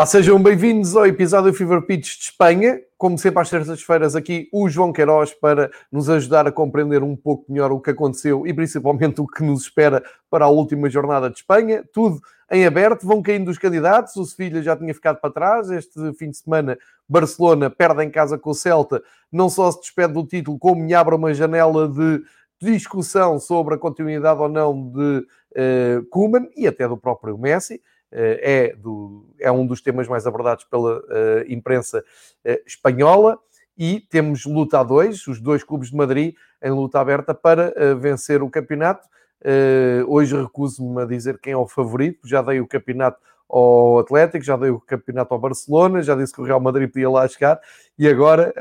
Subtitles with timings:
[0.00, 2.80] Olá, sejam bem-vindos ao episódio Fever Pitch de Espanha.
[2.96, 7.44] Como sempre, às terças-feiras, aqui o João Queiroz para nos ajudar a compreender um pouco
[7.52, 11.36] melhor o que aconteceu e principalmente o que nos espera para a última jornada de
[11.36, 11.84] Espanha.
[11.92, 12.18] Tudo
[12.50, 14.16] em aberto, vão caindo os candidatos.
[14.16, 15.70] O Sevilha já tinha ficado para trás.
[15.70, 19.02] Este fim de semana, Barcelona perde em casa com o Celta.
[19.30, 22.22] Não só se despede do título, como me abre uma janela de
[22.58, 25.26] discussão sobre a continuidade ou não de
[26.08, 27.82] uh, e até do próprio Messi.
[28.12, 32.04] Eh, é, do, é um dos temas mais abordados pela eh, imprensa
[32.44, 33.38] eh, espanhola
[33.78, 38.42] e temos luta a dois, os dois clubes de Madrid em luta aberta para vencer
[38.42, 39.08] o campeonato.
[40.06, 44.54] hoje recuso-me a dizer quem é o favorito, já dei o campeonato ao Atlético, já
[44.54, 47.58] dei o campeonato ao Barcelona, já disse que o Real Madrid podia lá chegar
[47.98, 48.52] e agora,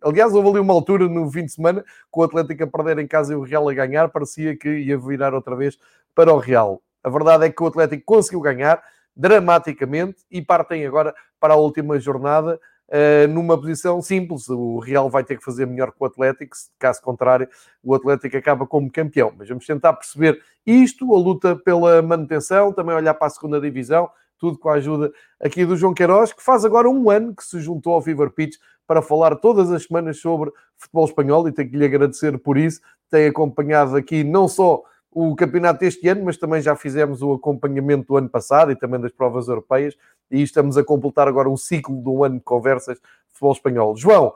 [0.00, 3.06] aliás, houve ali uma altura no fim de semana com o Atlético a perder em
[3.06, 5.76] casa e o Real a ganhar, parecia que ia virar outra vez
[6.14, 6.80] para o Real.
[7.06, 8.82] A verdade é que o Atlético conseguiu ganhar
[9.16, 14.48] dramaticamente e partem agora para a última jornada uh, numa posição simples.
[14.48, 17.48] O Real vai ter que fazer melhor que o Atlético, caso contrário,
[17.80, 19.32] o Atlético acaba como campeão.
[19.38, 24.10] Mas vamos tentar perceber isto, a luta pela manutenção, também olhar para a segunda divisão,
[24.36, 27.60] tudo com a ajuda aqui do João Queiroz, que faz agora um ano que se
[27.60, 31.76] juntou ao Fever Pitch para falar todas as semanas sobre futebol espanhol e tenho que
[31.76, 32.80] lhe agradecer por isso.
[33.08, 34.82] Tem acompanhado aqui não só
[35.18, 39.00] o campeonato deste ano, mas também já fizemos o acompanhamento do ano passado e também
[39.00, 39.96] das provas europeias,
[40.30, 43.96] e estamos a completar agora um ciclo de um ano de conversas de futebol espanhol.
[43.96, 44.34] João,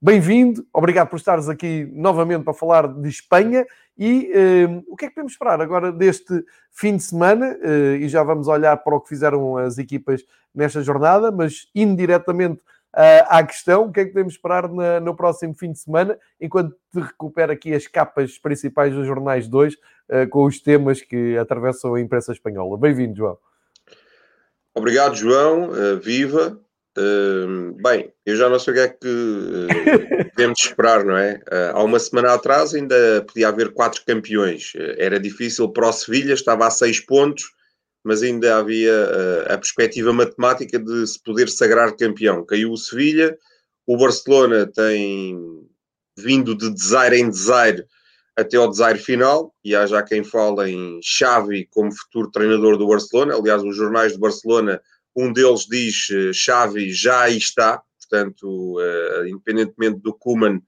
[0.00, 3.66] bem-vindo, obrigado por estares aqui novamente para falar de Espanha
[3.98, 7.58] e uh, o que é que podemos esperar agora deste fim de semana?
[7.64, 10.22] Uh, e já vamos olhar para o que fizeram as equipas
[10.54, 12.60] nesta jornada, mas indiretamente
[12.94, 16.18] uh, à questão, o que é que podemos esperar na, no próximo fim de semana,
[16.40, 21.36] enquanto te recupero aqui as capas principais dos jornais 2, uh, com os temas que
[21.38, 22.78] atravessam a imprensa espanhola.
[22.78, 23.38] Bem-vindo, João.
[24.74, 25.70] Obrigado, João.
[25.70, 26.58] Uh, viva.
[27.82, 31.40] Bem, eu já não sei o que é que podemos esperar, não é?
[31.72, 34.72] Há uma semana atrás ainda podia haver quatro campeões.
[34.98, 37.54] era difícil para o Sevilha, estava a seis pontos
[38.04, 42.44] mas ainda havia uh, a perspectiva matemática de se poder sagrar campeão.
[42.44, 43.36] Caiu o Sevilha,
[43.86, 45.38] o Barcelona tem
[46.16, 47.84] vindo de desaire em desaire
[48.36, 52.88] até ao desaire final, e há já quem fala em Xavi como futuro treinador do
[52.88, 53.34] Barcelona.
[53.34, 54.80] Aliás, os jornais de Barcelona,
[55.14, 60.60] um deles diz uh, Xavi já aí está, portanto, uh, independentemente do Kuman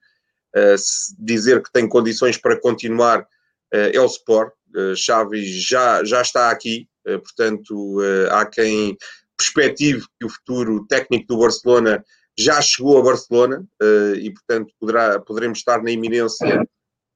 [1.19, 3.26] dizer que tem condições para continuar,
[3.70, 4.53] é o Sport.
[4.94, 8.96] Xavi já, já está aqui, eh, portanto, eh, há quem
[9.36, 12.04] perspective que o futuro técnico do Barcelona
[12.38, 16.66] já chegou a Barcelona eh, e, portanto, poderá, poderemos estar na iminência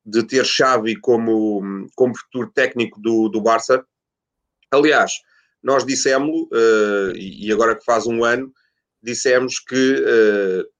[0.04, 3.84] de ter Xavi como, como futuro técnico do, do Barça.
[4.70, 5.14] Aliás,
[5.62, 6.48] nós dissemos,
[7.16, 8.52] e agora que faz um ano,
[9.02, 10.04] dissemos que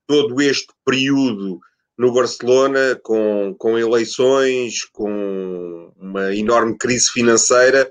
[0.07, 1.61] todo este período
[1.97, 7.91] no Barcelona, com, com eleições, com uma enorme crise financeira, eh,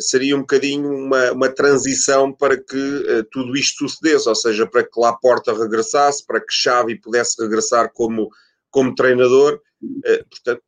[0.00, 4.82] seria um bocadinho uma, uma transição para que uh, tudo isto sucedesse, ou seja, para
[4.82, 8.28] que Laporta regressasse, para que Xavi pudesse regressar como,
[8.70, 9.60] como treinador.
[9.82, 10.62] Uh, portanto,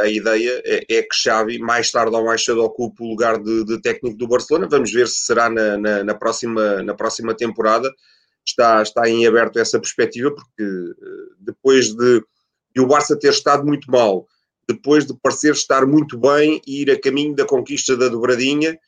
[0.00, 3.64] a ideia é, é, que Xavi, mais tarde ou mais cedo, ocupe o lugar de,
[3.64, 4.68] de técnico do Barcelona.
[4.70, 7.92] Vamos ver se será na, na, na, próxima, na próxima temporada.
[8.46, 10.94] Está, está em aberto essa perspectiva, porque
[11.40, 12.22] depois de,
[12.74, 14.28] de o Barça ter estado muito mal,
[14.68, 18.78] depois de parecer estar muito bem e ir a caminho da conquista da dobradinha.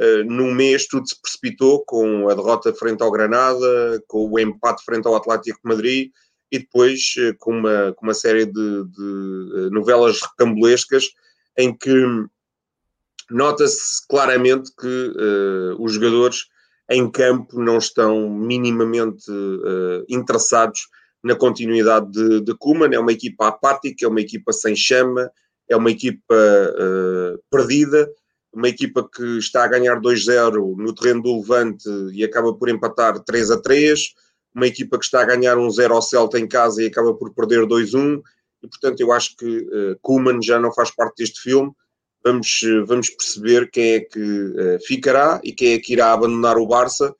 [0.00, 4.84] Uh, num mês tudo se precipitou com a derrota frente ao Granada, com o empate
[4.84, 6.10] frente ao Atlético Madrid
[6.50, 11.04] e depois uh, com, uma, com uma série de, de uh, novelas recambulescas
[11.58, 11.92] em que
[13.30, 15.12] nota-se claramente que
[15.78, 16.46] os jogadores
[16.90, 19.24] em campo não estão minimamente
[20.08, 20.88] interessados
[21.22, 22.94] na continuidade de, de Kuman.
[22.94, 25.30] É uma equipa apática, é uma equipa sem chama,
[25.68, 28.10] é uma equipa uh, perdida,
[28.52, 33.20] uma equipa que está a ganhar 2-0 no terreno do Levante e acaba por empatar
[33.20, 34.00] 3 a 3,
[34.54, 37.60] uma equipa que está a ganhar 1-0 ao Celta em casa e acaba por perder
[37.66, 38.20] 2-1,
[38.62, 41.70] e portanto eu acho que uh, Kuman já não faz parte deste filme.
[42.24, 46.58] Vamos, uh, vamos perceber quem é que uh, ficará e quem é que irá abandonar
[46.58, 47.14] o Barça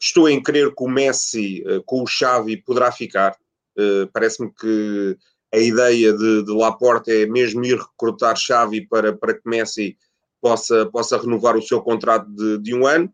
[0.00, 3.36] estou em crer que o Messi uh, com o Xavi poderá ficar.
[3.76, 5.16] Uh, Parece-me que
[5.52, 9.96] a ideia de, de Laporte é mesmo ir recrutar Xavi para, para que Messi
[10.40, 13.12] possa, possa renovar o seu contrato de, de um ano.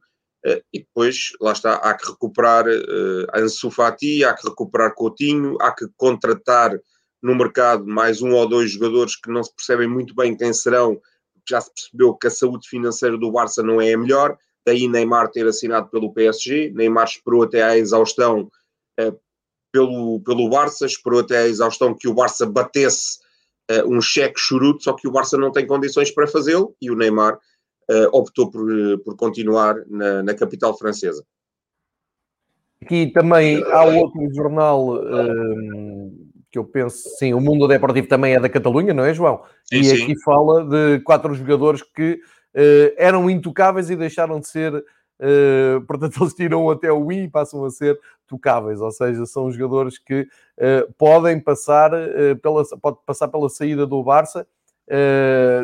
[0.72, 5.72] e depois, lá está, há que recuperar uh, Ansu Fati, há que recuperar Coutinho, há
[5.72, 6.78] que contratar
[7.22, 11.00] no mercado mais um ou dois jogadores que não se percebem muito bem quem serão,
[11.48, 14.36] já se percebeu que a saúde financeira do Barça não é a melhor
[14.66, 18.50] daí Neymar ter assinado pelo PSG, Neymar esperou até à exaustão
[19.00, 19.18] uh,
[19.72, 23.18] pelo, pelo Barça, esperou até à exaustão que o Barça batesse
[23.70, 26.96] uh, um cheque churuto, só que o Barça não tem condições para fazê-lo e o
[26.96, 28.66] Neymar uh, optou por,
[29.04, 31.24] por continuar na, na, capital francesa.
[32.82, 34.98] Aqui também há outro jornal
[36.54, 39.42] que eu penso, sim, o Mundo Deportivo também é da Catalunha, não é, João?
[39.64, 40.02] Sim, e sim.
[40.04, 42.20] aqui fala de quatro jogadores que
[42.96, 47.64] eram intocáveis e deixaram de ser, uh, portanto, eles tiram até o I e passam
[47.64, 51.90] a ser tocáveis, ou seja, são jogadores que uh, podem passar,
[52.40, 54.46] pela, pode passar pela saída do Barça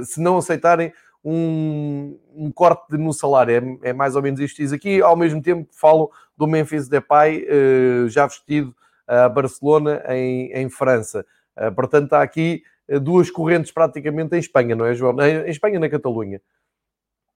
[0.03, 0.93] se não aceitarem
[1.23, 3.79] um, um, corte no salário.
[3.83, 5.03] É, é, mais ou menos isto diz aqui.
[5.03, 7.47] Ao mesmo tempo, falo do Memphis Depay,
[8.09, 8.75] já vestido
[9.07, 11.27] a Barcelona em, em França.
[11.77, 12.63] portanto, há aqui
[13.03, 15.15] duas correntes praticamente em Espanha, não é, João?
[15.21, 16.41] Em Espanha, na Catalunha.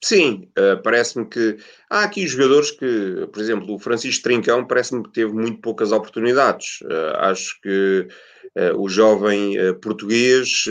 [0.04, 1.56] Sim, uh, parece-me que
[1.88, 6.82] há aqui jogadores que, por exemplo, o Francisco Trincão parece-me que teve muito poucas oportunidades.
[6.82, 8.06] Uh, acho que
[8.54, 10.66] uh, o jovem português,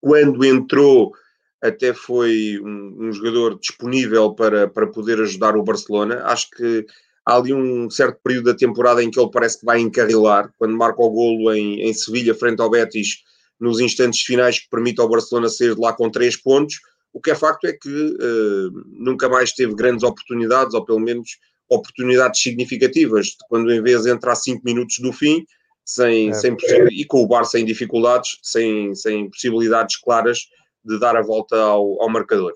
[0.00, 1.12] quando entrou,
[1.60, 6.22] até foi um, um, jogador disponível para, para poder ajudar o Barcelona.
[6.26, 6.86] Acho que
[7.26, 10.76] há ali um certo período da temporada em que ele parece que vai encarrilar, quando
[10.76, 13.24] marca o golo em, em Sevilha, frente ao Betis,
[13.58, 16.76] nos instantes finais que permite ao Barcelona sair de lá com três pontos
[17.12, 21.38] o que é facto é que uh, nunca mais teve grandes oportunidades, ou pelo menos
[21.68, 25.44] oportunidades significativas, quando em vez de entrar 5 minutos do fim,
[25.84, 26.32] sem, é.
[26.32, 26.56] sem
[26.90, 30.38] e com o Barça em dificuldades, sem, sem possibilidades claras
[30.84, 32.54] de dar a volta ao, ao marcador.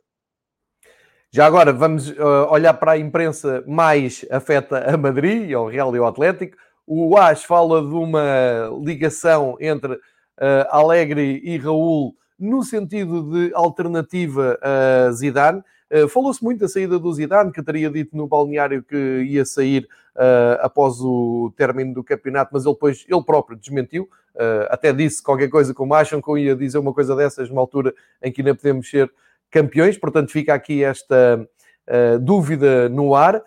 [1.32, 5.99] Já agora vamos uh, olhar para a imprensa mais afeta a Madrid, ao Real e
[5.99, 6.56] ao Atlético.
[6.87, 9.99] O AS fala de uma ligação entre uh,
[10.70, 15.62] Alegre e Raul no sentido de alternativa a Zidane.
[15.91, 19.87] Uh, Falou-se muito da saída do Zidane, que teria dito no balneário que ia sair
[20.17, 24.09] uh, após o término do campeonato, mas ele depois, ele próprio desmentiu.
[24.35, 27.61] Uh, até disse qualquer coisa como acham que eu ia dizer uma coisa dessas numa
[27.61, 29.11] altura em que ainda podemos ser
[29.50, 29.97] campeões.
[29.97, 31.49] Portanto, fica aqui esta
[32.21, 33.41] dúvida no ar.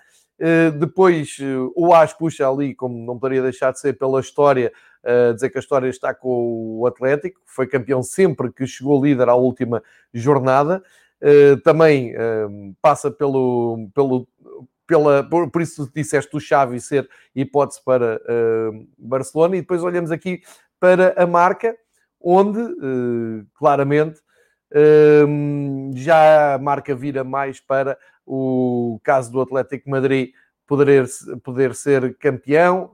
[0.79, 1.37] depois,
[1.75, 4.71] o AS puxa ali, como não poderia deixar de ser pela história,
[5.03, 9.29] uh, dizer que a história está com o Atlético, foi campeão sempre que chegou líder
[9.29, 10.83] à última jornada.
[11.21, 14.27] Uh, também uh, passa pelo, pelo,
[14.89, 20.11] pela, por, por isso disseste o Xavi ser hipótese para uh, Barcelona e depois olhamos
[20.11, 20.41] aqui
[20.79, 21.77] para a marca
[22.19, 24.19] onde uh, claramente
[24.73, 30.31] uh, já a marca vira mais para o caso do Atlético Madrid
[30.65, 31.07] poder,
[31.43, 32.91] poder ser campeão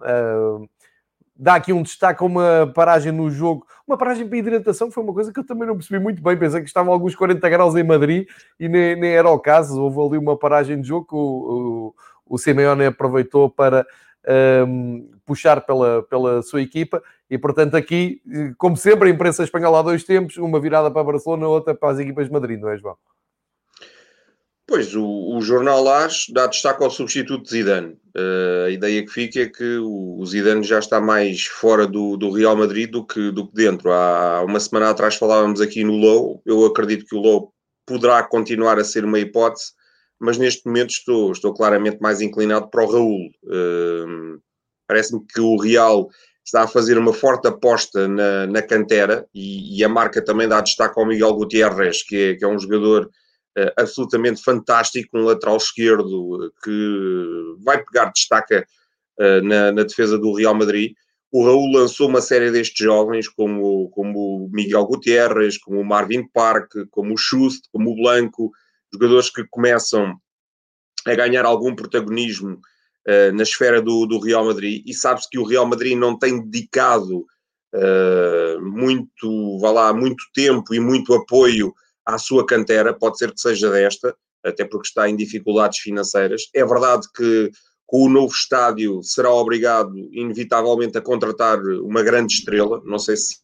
[1.35, 5.13] dá aqui um destaque a uma paragem no jogo, uma paragem para hidratação, foi uma
[5.13, 6.37] coisa que eu também não percebi muito bem.
[6.37, 8.27] Pensei que estavam alguns 40 graus em Madrid
[8.59, 9.81] e nem, nem era o caso.
[9.81, 13.85] Houve ali uma paragem de jogo que o, o, o Simeone aproveitou para
[14.67, 17.03] um, puxar pela, pela sua equipa.
[17.29, 18.21] E portanto, aqui,
[18.57, 21.99] como sempre, a imprensa espanhola há dois tempos, uma virada para Barcelona, outra para as
[21.99, 22.97] equipas de Madrid, não é, João?
[24.67, 27.97] Pois, o, o jornal AS dá destaque ao substituto de Zidane.
[28.17, 32.17] Uh, a ideia que fica é que o, o, Zidane já está mais fora do,
[32.17, 33.91] do Real Madrid do que, do que dentro.
[33.91, 36.41] Há uma semana atrás falávamos aqui no Low.
[36.45, 37.53] Eu acredito que o Low
[37.85, 39.73] poderá continuar a ser uma hipótese,
[40.19, 43.29] mas neste momento estou, estou claramente mais inclinado para o Raul.
[43.43, 44.41] Uh,
[44.87, 46.09] Parece-me que o Real
[46.43, 50.61] está a fazer uma forte aposta na, na cantera e, e, a marca também dá
[50.61, 53.09] destaque ao Miguel Gutierrez, que é, que é um jogador
[53.77, 58.65] absolutamente fantástico, um lateral esquerdo que vai pegar destaca
[59.19, 60.93] uh, na, na, defesa do Real Madrid.
[61.31, 66.27] O Raul lançou uma série destes jovens, como, como o Miguel Gutierrez, como o Marvin
[66.29, 68.51] Park, como o Schust, como o Blanco,
[68.93, 70.15] jogadores que começam
[71.05, 72.53] a ganhar algum protagonismo
[73.07, 74.83] uh, na esfera do, do Real Madrid.
[74.85, 77.25] E sabe-se que o Real Madrid não tem dedicado
[77.73, 81.73] uh, muito, vá lá, muito tempo e muito apoio
[82.05, 86.43] à sua cantera, pode ser que seja desta, até porque está em dificuldades financeiras.
[86.53, 87.51] É verdade que
[87.87, 93.39] com o novo estádio será obrigado, inevitavelmente, a contratar uma grande estrela, não sei se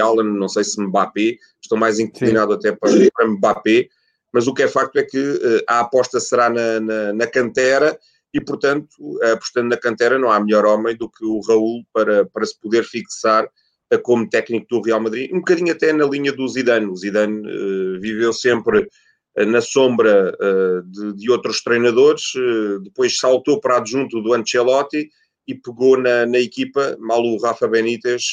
[0.00, 2.58] Allen, não sei se Mbappé, estou mais inclinado Sim.
[2.58, 3.88] até para, para Mbappé,
[4.32, 7.96] mas o que é facto é que uh, a aposta será na, na, na, cantera
[8.32, 8.88] e, portanto,
[9.32, 12.82] apostando na cantera não há melhor homem do que o Raul para, para se poder
[12.82, 13.48] fixar
[13.98, 16.86] como técnico do Real Madrid, um bocadinho até na linha do Zidane.
[16.86, 20.36] O Zidane uh, viveu sempre uh, na sombra
[20.86, 22.22] de, de, outros treinadores,
[22.82, 25.08] depois saltou para adjunto do Ancelotti
[25.46, 28.32] e pegou na, na equipa, mal o Rafa Benítez,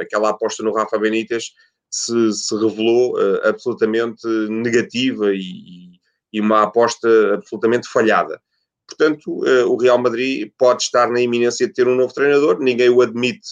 [0.00, 1.52] aquela aposta no Rafa Benítez
[1.88, 5.92] se, se revelou absolutamente negativa e,
[6.32, 8.40] e, uma aposta absolutamente falhada.
[8.88, 13.00] Portanto, o Real Madrid pode estar na iminência de ter um novo treinador, ninguém o
[13.00, 13.48] admite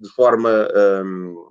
[0.00, 0.68] de forma
[1.04, 1.50] um,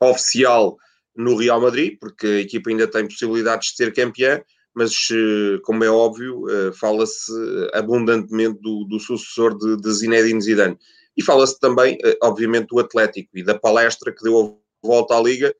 [0.00, 0.76] oficial
[1.16, 4.40] no Real Madrid, porque a equipa ainda tem possibilidades de ser campeã,
[4.74, 7.32] mas, uh, como é óbvio, uh, fala-se
[7.74, 10.78] abundantemente do, do sucessor de, de Zinedine Zidane.
[11.14, 15.54] E fala-se também, obviamente, do Atlético e da palestra que deu a volta à Liga,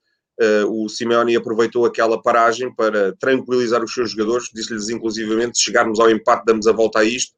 [0.66, 6.10] o Simeone aproveitou aquela paragem para tranquilizar os seus jogadores, disse-lhes inclusivamente, se chegarmos ao
[6.10, 7.34] empate damos a volta a isto.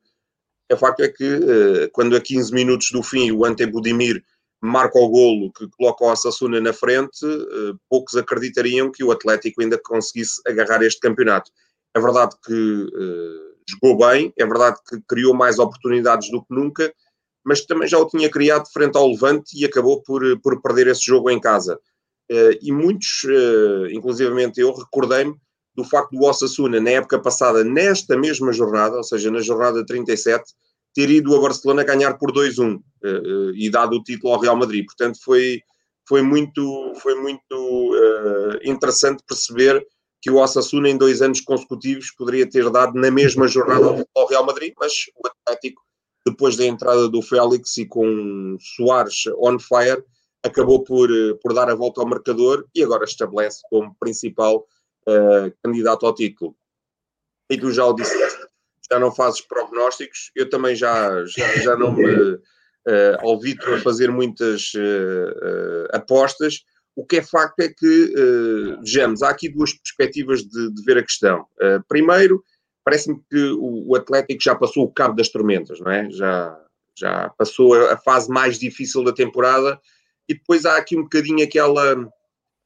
[0.72, 4.22] O facto é que quando a 15 minutos do fim o Ante Budimir
[4.64, 9.62] marca o golo que coloca o Assassuna na frente, uh, poucos acreditariam que o Atlético
[9.62, 11.50] ainda conseguisse agarrar este campeonato.
[11.96, 12.86] É verdade que
[13.70, 16.92] jogou bem, é verdade que criou mais oportunidades do que nunca,
[17.44, 21.04] mas também já o tinha criado frente ao Levante e acabou por, por perder esse
[21.04, 21.78] jogo em casa.
[22.60, 23.22] E muitos,
[23.92, 25.36] inclusivamente eu, recordei-me
[25.74, 30.52] do facto do Osasuna, na época passada, nesta mesma jornada, ou seja, na jornada 37,
[30.94, 34.56] ter ido a Barcelona ganhar por 2-1 uh, uh, e dado o título ao Real
[34.56, 34.84] Madrid.
[34.84, 35.60] Portanto, foi,
[36.08, 39.84] foi muito, foi muito uh, interessante perceber
[40.24, 44.46] que o Osasuna, em dois anos consecutivos, poderia ter dado na mesma jornada ao Real
[44.46, 45.82] Madrid, mas o Atlético,
[46.26, 50.02] depois da entrada do Félix e com Soares on fire,
[50.42, 54.66] acabou por, eh, por dar a volta ao marcador e agora estabelece como principal
[55.06, 56.54] uh, candidato ao título.
[57.50, 58.23] E tu já o disseste,
[58.90, 62.40] já não fazes prognósticos, eu também já, já, já não me uh,
[63.22, 66.64] ouvi-te a fazer muitas uh, apostas.
[66.96, 68.14] O que é facto é que,
[68.78, 71.44] vejamos, há aqui duas perspectivas de, de ver a questão.
[71.88, 72.40] primeiro,
[72.84, 76.08] parece-me que o, o Atlético já passou o cabo das tormentas, não é?
[76.10, 76.56] Já,
[76.96, 79.80] já passou a, a fase mais difícil da temporada
[80.28, 82.08] e depois há aqui um bocadinho aquela,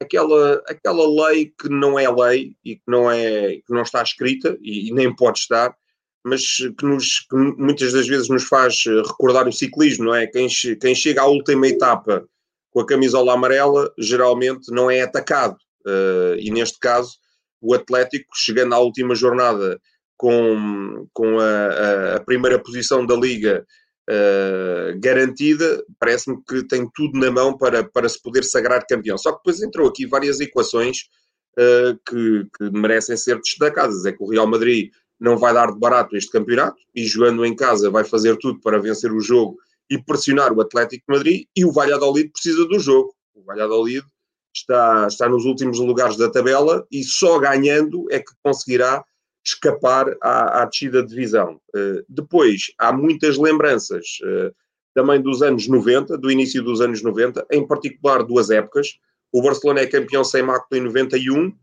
[0.01, 4.59] aquela, aquela lei que não é lei e que não, é, que não está escrita
[4.61, 5.75] e, e nem pode estar,
[6.25, 10.27] mas que, nos, que muitas das vezes nos faz recordar o ciclismo, não é?
[10.27, 10.49] Quem,
[10.81, 12.29] quem chega à última etapa
[12.71, 15.57] com a camisola amarela geralmente não é atacado.
[15.87, 17.17] Uh, e neste caso,
[17.61, 19.81] o Atlético, chegando à última jornada
[20.17, 23.65] com, com a, a primeira posição da Liga
[24.11, 29.17] uh, garantida, parece-me que tem tudo na mão para, para se poder sagrar campeão.
[29.17, 31.09] Só que depois entrou aqui várias equações
[32.07, 34.07] que, que, merecem ser destacadas.
[34.07, 37.55] É que o Real Madrid não vai dar de barato este campeonato e jogando em
[37.55, 39.57] casa vai fazer tudo para vencer o jogo
[39.91, 43.15] e pressionar o Atlético de Madrid e o Valladolid precisa do jogo.
[43.35, 44.05] O Valladolid
[44.55, 49.05] está, está nos últimos lugares da tabela e só ganhando é que conseguirá
[49.45, 51.61] escapar à, à descida de divisão.
[51.75, 54.55] Uh, depois, há muitas lembranças uh,
[54.95, 58.99] também dos anos 90, do início dos anos 90, em particular duas épocas.
[59.33, 61.55] O Barcelona é campeão sem mácula em 91,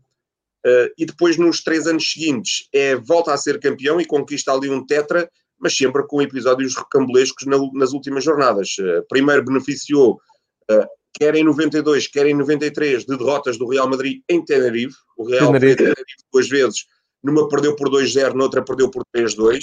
[0.66, 4.68] uh, e depois, nos três anos seguintes, é, volta a ser campeão e conquista ali
[4.68, 8.76] um tetra, mas sempre com episódios recambulescos na, nas últimas jornadas.
[9.08, 10.20] primeiro beneficiou
[11.18, 14.96] quer em 92, quer em 93, de derrotas do Real Madrid em Tenerife.
[15.16, 16.84] O Real Tenerife, Tenerife duas vezes.
[17.22, 19.58] Numa perdeu por 2-0, noutra perdeu por 3-2,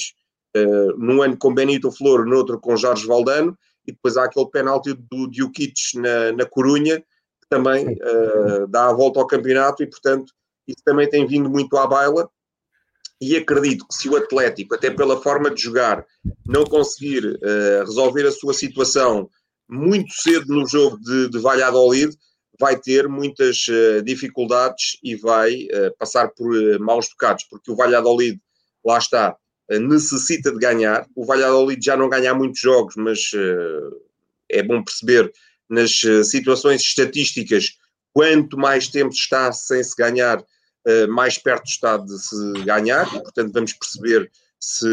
[0.55, 3.57] uh, eh, num ano com Benito Flor, noutro com Jorge Valdano,
[3.87, 8.93] e depois há aquele penalti do Djukic na, na Corunha, que também uh, dá a
[8.93, 10.33] volta ao campeonato, e portanto
[10.67, 12.29] isso também tem vindo muito à baila,
[13.21, 16.05] e acredito que se o Atlético, até pela forma de jogar,
[16.45, 19.29] não conseguir uh, resolver a sua situação
[19.69, 22.13] muito cedo no jogo de, de Valladolid,
[22.59, 27.75] vai ter muitas uh, dificuldades e vai uh, passar por uh, maus bocados, porque o
[27.75, 28.39] Valladolid,
[28.85, 29.35] lá está,
[29.69, 31.07] necessita de ganhar.
[31.15, 33.31] O Valladolid já não ganha muitos jogos, mas
[34.49, 35.31] é bom perceber
[35.69, 37.77] nas situações estatísticas,
[38.13, 40.43] quanto mais tempo está sem se ganhar,
[41.09, 44.29] mais perto está de se ganhar, e, portanto vamos perceber
[44.59, 44.87] se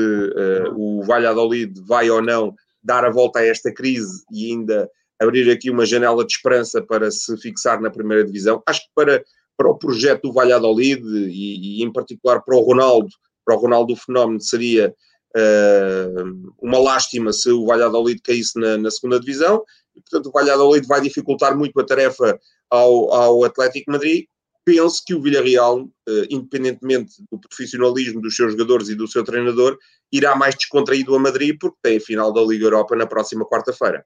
[0.74, 5.70] o Valladolid vai ou não dar a volta a esta crise e ainda abrir aqui
[5.70, 8.62] uma janela de esperança para se fixar na primeira divisão.
[8.66, 9.22] Acho que para,
[9.56, 13.10] para o projeto do Valladolid e, e em particular para o Ronaldo,
[13.44, 14.94] para o Ronaldo o fenómeno seria
[15.36, 19.62] uh, uma lástima se o Valladolid caísse na, na, segunda divisão
[19.94, 24.26] e portanto o Valladolid vai dificultar muito a tarefa ao, ao Atlético Madrid.
[24.64, 25.90] Penso que o Villarreal, uh,
[26.30, 29.76] independentemente do profissionalismo dos seus jogadores e do seu treinador,
[30.12, 34.04] irá mais descontraído a Madrid porque tem a final da Liga Europa na próxima quarta-feira.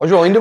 [0.00, 0.40] Oh, João, ainda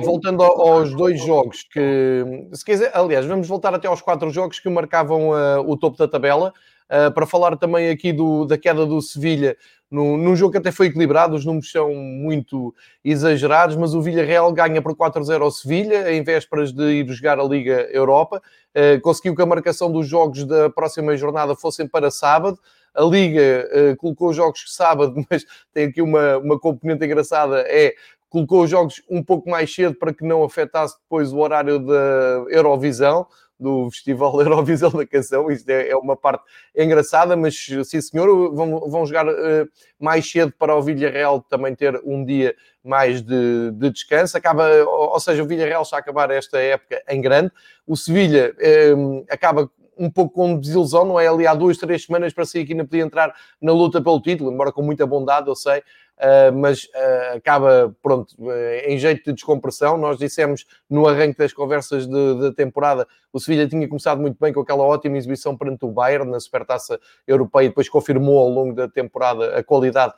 [0.00, 4.68] voltando aos dois jogos que, se quiser, aliás, vamos voltar até aos quatro jogos que
[4.68, 6.52] marcavam uh, o topo da tabela,
[6.90, 9.56] uh, para falar também aqui do, da queda do Sevilha,
[9.92, 14.50] no, num jogo que até foi equilibrado, os números são muito exagerados, mas o Villarreal
[14.52, 18.42] ganha por 4-0 ao Sevilha, em vésperas de ir jogar a Liga Europa,
[18.74, 22.58] uh, conseguiu que a marcação dos jogos da próxima jornada fossem para sábado,
[22.94, 25.44] a Liga uh, colocou os jogos sábado, mas
[25.74, 27.94] tem aqui uma, uma componente engraçada, é
[28.30, 32.46] colocou os jogos um pouco mais cedo para que não afetasse depois o horário da
[32.48, 33.26] Eurovisão,
[33.62, 35.50] do Festival Eurovisão da Canção.
[35.50, 36.44] Isto é, é, uma parte
[36.76, 42.00] engraçada, mas sim senhor, vão, vão jogar uh, mais cedo para o Villarreal também ter
[42.04, 42.54] um dia
[42.84, 44.36] mais de, de descanso.
[44.36, 47.52] Acaba, ou, ou, seja, o Villarreal está a acabar esta época em grande.
[47.86, 48.54] O Sevilha
[48.96, 51.26] um, eh, acaba um pouco com desilusão, não é?
[51.26, 54.52] Ali há duas, três semanas para sair que ainda podia entrar na luta pelo título,
[54.52, 58.50] embora com muita bondade, eu sei, uh, mas uh, acaba, pronto, uh,
[58.86, 59.96] em jeito de descompressão.
[59.96, 64.60] Nós dissemos no arranque das conversas da temporada, o Sevilha tinha começado muito bem com
[64.60, 68.88] aquela ótima exibição perante o Bayern na Supertaça Europeia e depois confirmou ao longo da
[68.88, 70.14] temporada a qualidade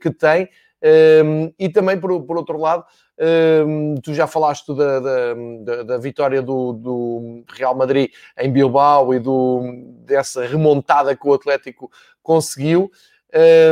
[0.00, 0.48] que tem.
[1.24, 2.84] Um, e também, por, por outro lado,
[4.02, 9.62] tu já falaste da, da, da vitória do, do, Real Madrid em Bilbao e do,
[10.04, 11.90] dessa remontada que o Atlético
[12.22, 12.90] conseguiu.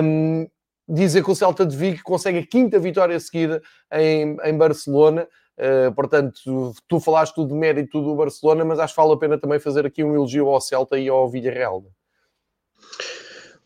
[0.03, 0.47] Um,
[0.88, 3.62] dizer que o Celta de Vigo consegue a quinta vitória seguida
[3.93, 5.26] em, em Barcelona.
[5.59, 9.17] Uh, portanto, tu, tu falaste tudo de mérito do Barcelona, mas acho que vale a
[9.17, 11.85] pena também fazer aqui um elogio ao Celta e ao Villarreal.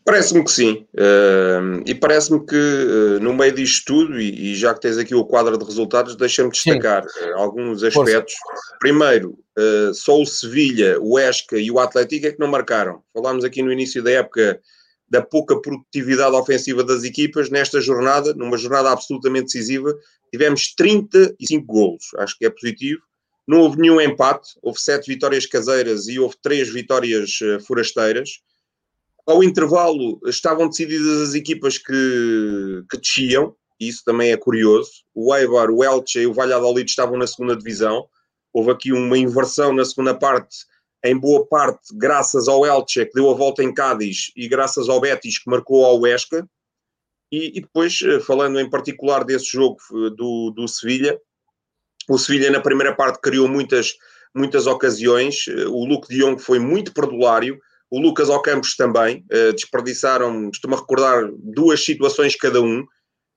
[0.03, 0.85] Parece-me que sim.
[0.95, 5.13] Uh, e parece-me que uh, no meio disto tudo, e, e, já que tens aqui
[5.13, 8.33] o quadro de resultados, deixa-me destacar uh, alguns aspectos.
[8.33, 8.77] Força.
[8.79, 9.37] Primeiro,
[9.93, 13.03] só o Sevilha, o Esca e o Atlético é que não marcaram.
[13.13, 14.59] Falámos aqui no início da época
[15.07, 17.49] da pouca produtividade ofensiva das equipas.
[17.49, 19.93] Nesta jornada, numa jornada absolutamente decisiva,
[20.31, 22.05] tivemos 35 golos.
[22.17, 23.01] Acho que é positivo.
[23.47, 27.37] Não houve nenhum empate, houve sete vitórias caseiras e houve três vitórias
[27.67, 28.41] forasteiras
[29.25, 34.91] ao intervalo estavam decididas as equipas que, que desciam, e isso também é curioso.
[35.13, 38.05] O Eibar, o Elche e o Valladolid estavam na segunda divisão.
[38.53, 40.57] Houve aqui uma inversão na segunda parte,
[41.03, 45.01] em boa parte graças ao Elche, que deu a volta em Cádiz, e graças ao
[45.01, 46.47] Betis, que marcou ao Huesca.
[47.31, 51.17] E, e depois, eh, falando em particular desse jogo eh, do, do Sevilha,
[52.09, 53.95] o Sevilha na primeira parte criou muitas,
[54.35, 55.45] muitas ocasiões.
[55.47, 57.57] Eh, o Luke de Jong foi muito perdulário
[57.91, 62.85] o Lucas Ocampos também, uh, desperdiçaram, a recordar, duas situações cada um,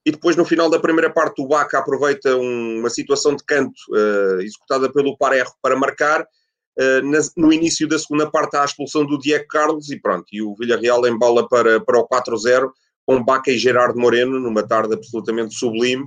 [0.07, 3.75] e depois no final da primeira parte o Baca aproveita um, uma situação de canto
[3.91, 8.65] uh, executada pelo Parejo para marcar, uh, na, no início da segunda parte há a
[8.65, 12.71] expulsão do Diego Carlos e pronto, e o Villarreal embala para, para o 4-0
[13.05, 16.07] com Baca e Gerardo Moreno numa tarde absolutamente sublime,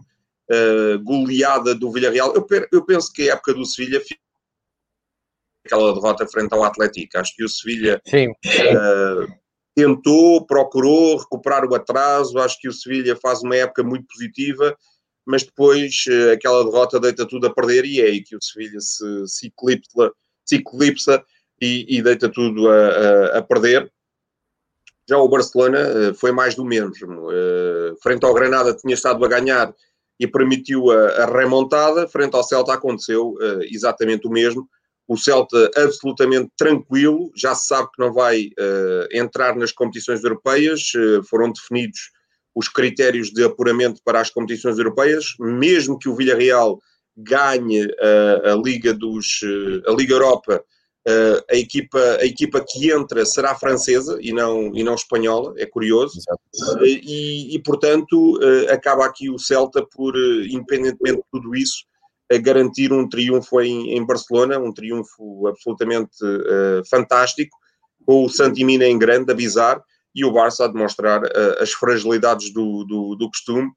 [1.03, 2.33] goleada do Villarreal.
[2.33, 4.01] Eu, eu penso que a época do Sevilha
[5.67, 7.17] aquela derrota frente ao Atlético.
[7.17, 9.33] Acho que o Sevilha uh,
[9.75, 12.39] tentou, procurou recuperar o atraso.
[12.39, 14.75] Acho que o Sevilha faz uma época muito positiva,
[15.25, 18.79] mas depois uh, aquela derrota deita tudo a perder e é aí que o Sevilha
[18.79, 20.11] se, se eclipsa,
[20.45, 21.23] se eclipsa
[21.61, 23.91] e, e, deita tudo a, a, a, perder.
[25.09, 26.97] Já o Barcelona uh, foi mais do mesmo.
[28.01, 29.73] frente ao Granada tinha estado a ganhar
[30.19, 32.07] e permitiu a, a remontada.
[32.07, 33.35] Frente ao Celta aconteceu
[33.69, 34.67] exatamente o mesmo
[35.07, 40.91] o Celta absolutamente tranquilo, já se sabe que não vai uh, entrar nas competições europeias,
[40.95, 42.11] uh, foram definidos
[42.53, 46.79] os critérios de apuramento para as competições europeias, mesmo que o Villarreal
[47.15, 49.39] ganhe uh, a Liga dos
[49.87, 50.63] a Liga Europa,
[51.49, 56.19] a equipa a equipa que entra será francesa e não e não espanhola, é curioso.
[56.83, 58.37] E, e, portanto
[58.69, 61.85] acaba aqui o Celta por independentemente de tudo isso
[62.31, 67.57] a garantir um triunfo em, em Barcelona, um triunfo absolutamente uh, fantástico,
[68.05, 69.81] com o Santimina em grande, a bizar,
[70.13, 73.71] e o Barça a demonstrar uh, as fragilidades do, do, do costume.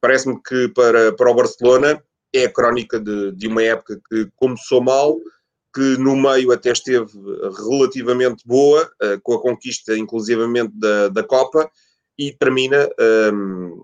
[0.00, 4.80] Parece-me que para, para o Barcelona é a crónica de, de uma época que começou
[4.80, 5.16] mal,
[5.74, 7.12] que no meio até esteve
[7.68, 11.70] relativamente boa, uh, com a conquista inclusivamente da, da Copa,
[12.18, 12.88] e termina
[13.32, 13.82] um,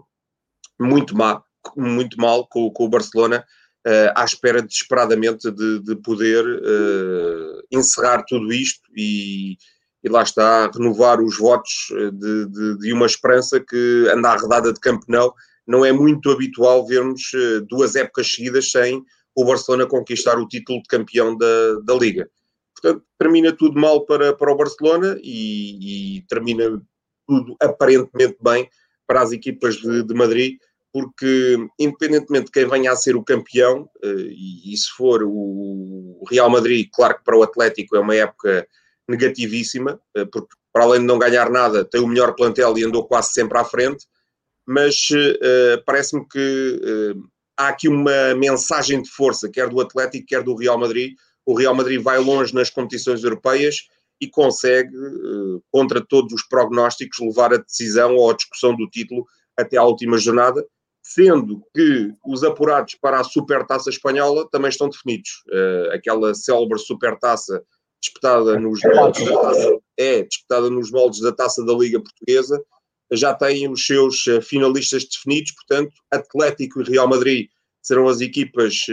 [0.78, 1.42] muito, mal,
[1.74, 3.44] muito mal com, com o Barcelona,
[3.86, 9.56] uh, à espera desesperadamente de, de poder uh, encerrar tudo isto e,
[10.02, 14.72] e, lá está, renovar os votos eh, de, de, de, uma esperança que anda arredada
[14.72, 15.32] de campeão.
[15.66, 17.32] Não é muito habitual vermos
[17.68, 19.02] duas épocas seguidas sem
[19.34, 22.30] o Barcelona conquistar o título de campeão da, da Liga.
[22.72, 26.80] Portanto, termina tudo mal para, para o Barcelona e, e termina
[27.26, 28.68] tudo aparentemente bem
[29.08, 30.56] para as equipas de, de Madrid,
[30.96, 34.30] porque independentemente de quem venha a ser o campeão, eh,
[34.64, 38.66] e, se for o Real Madrid, claro que para o Atlético é uma época
[39.06, 43.06] negativíssima, eh, porque para além de não ganhar nada, tem o melhor plantel e andou
[43.06, 44.06] quase sempre à frente,
[44.66, 46.80] mas uh, parece-me que
[47.14, 47.28] uh,
[47.58, 51.14] há aqui uma mensagem de força, quer do Atlético, quer do Real Madrid.
[51.44, 53.86] O Real Madrid vai longe nas competições europeias
[54.18, 54.90] e consegue,
[55.70, 60.18] contra todos os prognósticos, levar a decisão ou a discussão do título até à última
[60.18, 60.64] jornada,
[61.14, 65.30] sendo que os apurados para a Supertaça Espanhola também estão definidos.
[65.92, 67.62] aquela célebre Supertaça
[68.02, 72.62] disputada nos moldes da taça, é disputada nos moldes da Taça da Liga Portuguesa,
[73.12, 77.48] já tem os seus finalistas definidos, portanto, Atlético e Real Madrid
[77.82, 78.84] serão as equipas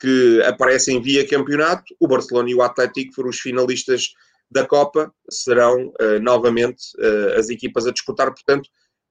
[0.00, 4.12] que aparecem via campeonato, o Barcelona e o Atlético foram os finalistas
[4.50, 8.66] da Copa, serão uh, novamente uh, as equipas a disputar, portanto,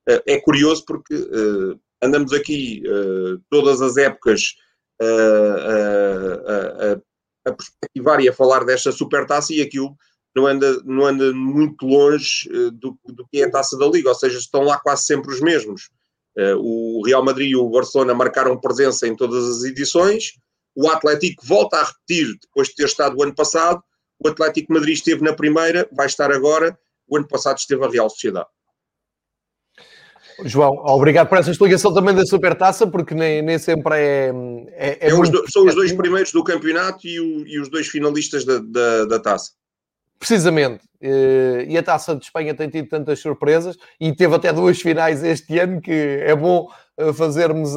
[0.09, 1.13] uh, é curioso porque
[2.01, 2.83] andamos aqui
[3.49, 4.55] todas as épocas
[5.01, 6.97] a,
[7.45, 9.95] a perspectivar e a falar desta supertaça e aquilo
[10.35, 14.15] não anda, não anda muito longe do, do que é a taça da Liga, ou
[14.15, 15.89] seja, estão lá quase sempre os mesmos.
[16.57, 20.33] o Real Madrid e o Barcelona marcaram presença em todas as edições,
[20.75, 23.81] o Atlético volta a repetir depois de ter estado o ano passado.
[24.19, 26.77] O Atlético Madrid esteve na primeira, vai estar agora.
[27.07, 28.49] O ano passado esteve a Real Sociedade.
[30.43, 34.31] João, obrigado por essa explicação também da Supertaça, porque nem, nem sempre é.
[34.73, 37.69] é, é, é os do, são os dois primeiros do campeonato e, o, e os
[37.69, 39.51] dois finalistas da, da, da, taça.
[40.19, 40.83] Precisamente.
[41.01, 45.23] Eh, e a taça de Espanha tem tido tantas surpresas e teve até duas finais
[45.23, 46.67] este ano, que é bom
[46.97, 47.71] eh, fazermos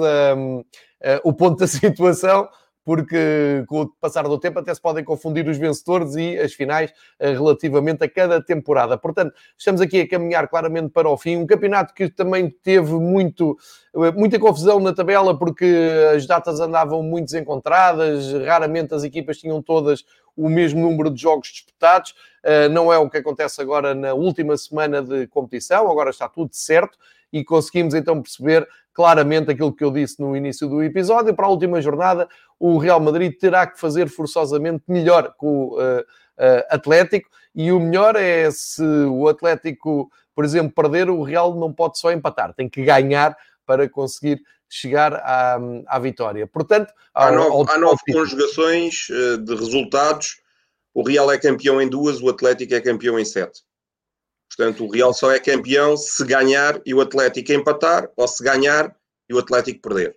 [1.00, 2.48] eh, o ponto da situação
[2.88, 6.90] porque com o passar do tempo até se podem confundir os vencedores e as finais
[7.18, 8.96] eh, relativamente a cada temporada.
[8.96, 11.36] Portanto, estamos aqui a caminhar claramente para o fim.
[11.36, 13.58] Um campeonato que também teve muito,
[13.94, 15.66] eh, muita confusão na tabela, porque
[16.16, 20.02] as datas andavam muito desencontradas, raramente as equipas tinham todas
[20.34, 22.14] o mesmo número de jogos disputados.
[22.42, 26.52] Eh, não é o que acontece agora na última semana de competição, agora está tudo
[26.52, 26.96] certo
[27.32, 31.34] e conseguimos então perceber claramente aquilo que eu disse no início do episódio.
[31.34, 36.00] Para a última jornada, o Real Madrid terá que fazer forçosamente melhor com o uh,
[36.00, 41.72] uh, Atlético, e o melhor é se o Atlético, por exemplo, perder, o Real não
[41.72, 46.46] pode só empatar, tem que ganhar para conseguir chegar à, à vitória.
[46.46, 50.40] Portanto, há nove, ao, há nove conjugações eh, de resultados.
[50.92, 53.62] O Real é campeão em duas, o Atlético é campeão em sete.
[54.58, 58.92] Portanto, o Real só é campeão se ganhar e o Atlético empatar, ou se ganhar
[59.30, 60.16] e o Atlético perder.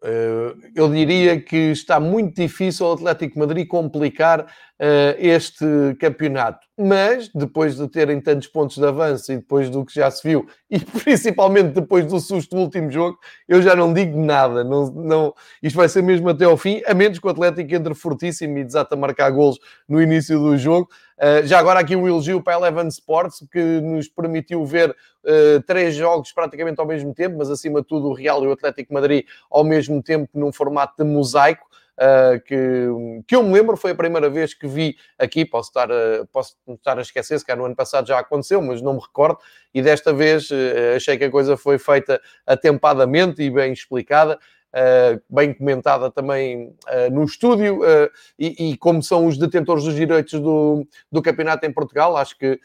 [0.00, 5.64] Eh, eu diria que está muito difícil o Atlético Madrid complicar uh, este
[5.98, 6.64] campeonato.
[6.78, 10.46] Mas, depois de terem tantos pontos de avanço e depois do que já se viu,
[10.70, 14.62] e principalmente depois do susto do último jogo, eu já não digo nada.
[14.62, 17.94] Não, não, isto vai ser mesmo até ao fim, a menos que o Atlético entre
[17.94, 20.88] fortíssimo e desata a marcar golos no início do jogo.
[21.18, 25.62] Uh, já agora aqui um elogio para a Eleven Sports, que nos permitiu ver uh,
[25.66, 28.94] três jogos praticamente ao mesmo tempo, mas acima de tudo o Real e o Atlético
[28.94, 32.86] Madrid ao mesmo tempo num formato de mosaico uh, que,
[33.26, 36.56] que eu me lembro, foi a primeira vez que vi aqui, posso estar, uh, posso
[36.68, 39.38] estar a esquecer, se calhar no ano passado já aconteceu, mas não me recordo,
[39.74, 44.38] e desta vez uh, achei que a coisa foi feita atempadamente e bem explicada.
[44.68, 49.94] Uh, bem comentada também uh, no estúdio, uh, e, e, como são os detentores dos
[49.94, 52.60] direitos do, do campeonato em Portugal, acho que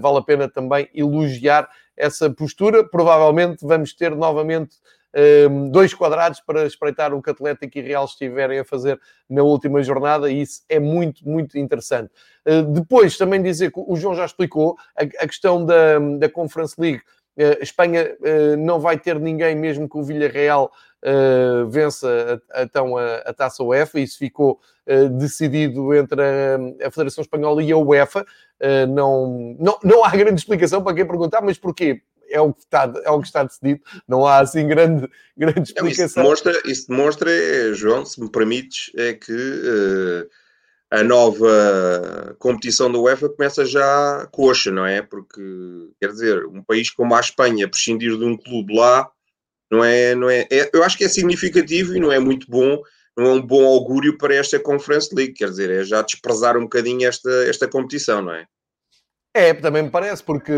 [0.00, 2.84] vale a pena também elogiar essa postura.
[2.84, 4.76] Provavelmente vamos ter novamente
[5.50, 9.82] um, dois quadrados para espreitar o que Atlético e Real estiverem a fazer na última
[9.82, 12.10] jornada, e isso é muito, muito interessante.
[12.46, 16.74] Uh, depois, também dizer que o João já explicou a, a questão da, da Conference
[16.78, 17.02] League.
[17.36, 20.70] Uh, Espanha uh, não vai ter ninguém, mesmo que o Villarreal
[21.02, 24.00] uh, vença então a, a, taça UEFA.
[24.00, 24.60] Isso ficou
[25.18, 28.26] decidido entre a, a, Federação Espanhola e a UEFA.
[28.88, 32.02] não, não, não há grande explicação para quem perguntar, mas porquê?
[32.30, 36.06] é o que está, é o que está decidido, não há assim grande, grande explicação.
[36.06, 37.30] Isso demonstra, isso demonstra,
[37.74, 40.28] João, se me permites, é que uh,
[40.90, 45.00] a nova competição da UEFA começa já coxa, não é?
[45.00, 45.40] Porque,
[46.00, 49.08] quer dizer, um país como a Espanha prescindir de um clube lá,
[49.70, 52.82] não é, não é, é eu acho que é significativo e não é muito bom,
[53.16, 56.62] não é um bom augúrio para esta Conference League, quer dizer, é já desprezar um
[56.62, 58.46] bocadinho esta, esta competição, não é?
[59.32, 60.52] É, também me parece, porque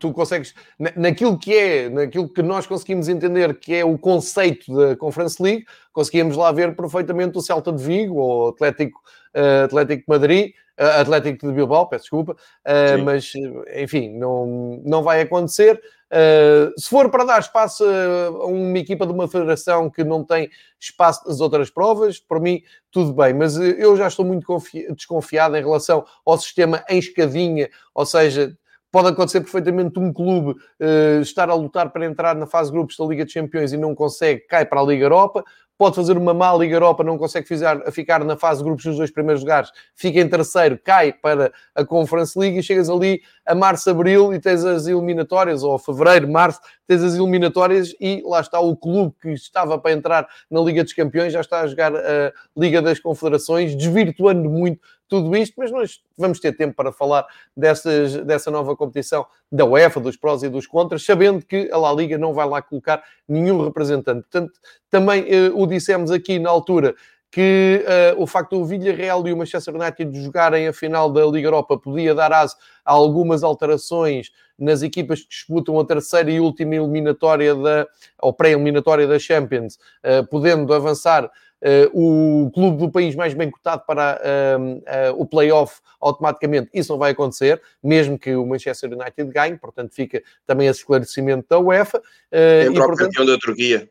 [0.00, 0.54] tu consegues,
[0.96, 5.66] naquilo que é, naquilo que nós conseguimos entender que é o conceito da Conference League,
[5.92, 8.98] conseguimos lá ver perfeitamente o Celta de Vigo ou Atlético,
[9.36, 13.30] uh, Atlético de Madrid, uh, Atlético de Bilbao, peço desculpa, uh, mas
[13.76, 15.78] enfim, não, não vai acontecer.
[16.14, 20.48] Uh, se for para dar espaço a uma equipa de uma federação que não tem
[20.78, 24.46] espaço nas outras provas, para mim tudo bem, mas eu já estou muito
[24.94, 28.56] desconfiado em relação ao sistema em escadinha, ou seja,
[28.92, 32.96] pode acontecer perfeitamente um clube uh, estar a lutar para entrar na fase de grupos
[32.96, 35.42] da Liga dos Campeões e não consegue, cai para a Liga Europa,
[35.76, 38.96] pode fazer uma má Liga Europa, não consegue ficar, ficar na fase de grupos dos
[38.96, 43.54] dois primeiros lugares, fica em terceiro, cai para a Conference League e chegas ali a
[43.54, 48.60] março, abril e tens as eliminatórias, ou fevereiro, março, tens as eliminatórias e lá está
[48.60, 52.32] o clube que estava para entrar na Liga dos Campeões, já está a jogar a
[52.56, 57.26] Liga das Confederações, desvirtuando muito tudo isto, mas nós vamos ter tempo para falar
[57.56, 61.92] dessas, dessa nova competição da UEFA, dos prós e dos contras, sabendo que a La
[61.92, 64.22] Liga não vai lá colocar nenhum representante.
[64.22, 64.52] Portanto,
[64.90, 66.94] também eh, o dissemos aqui na altura
[67.34, 67.84] que
[68.16, 71.76] uh, o facto do Villarreal e o Manchester United jogarem a final da Liga Europa
[71.76, 77.52] podia dar aso a algumas alterações nas equipas que disputam a terceira e última eliminatória
[77.56, 77.88] da,
[78.22, 83.82] ou pré-eliminatória da Champions, uh, podendo avançar uh, o clube do país mais bem cotado
[83.84, 86.70] para uh, o play-off automaticamente.
[86.72, 91.46] Isso não vai acontecer, mesmo que o Manchester United ganhe, portanto fica também esse esclarecimento
[91.48, 91.98] da UEFA.
[91.98, 93.90] Uh, Entra e, portanto, o campeão da Turquia.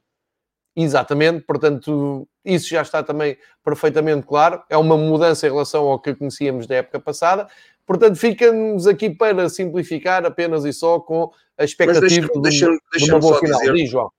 [0.76, 4.64] Exatamente, portanto, isso já está também perfeitamente claro.
[4.70, 7.48] É uma mudança em relação ao que conhecíamos da época passada.
[7.86, 13.12] Portanto, fica-nos aqui para simplificar apenas e só com a expectativa deixa, deixa, deixa de
[13.12, 13.60] uma boa final.
[13.60, 14.10] Dizer, João.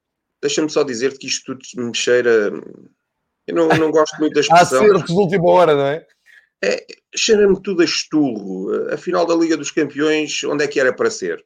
[0.41, 2.53] Deixa-me só dizer que isto tudo me cheira
[3.47, 4.83] eu não, não gosto muito da expressão.
[4.83, 6.07] Há certos de última hora, não é?
[6.63, 8.93] é Cheira-me tudo a esturro.
[8.93, 11.45] A final da Liga dos Campeões, onde é que era para ser?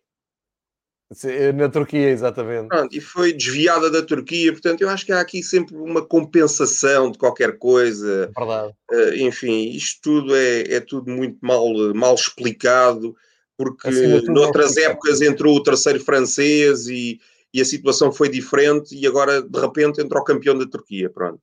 [1.55, 2.69] Na Turquia, exatamente.
[2.69, 7.11] Pronto, e foi desviada da Turquia, portanto, eu acho que há aqui sempre uma compensação
[7.11, 8.31] de qualquer coisa.
[8.37, 8.75] Verdade.
[8.93, 13.17] Uh, enfim, isto tudo é, é tudo muito mal, mal explicado,
[13.57, 13.89] porque
[14.29, 17.19] noutras épocas entrou o terceiro francês e,
[17.55, 21.09] e a situação foi diferente, e agora de repente entrou o campeão da Turquia.
[21.09, 21.41] Pronto.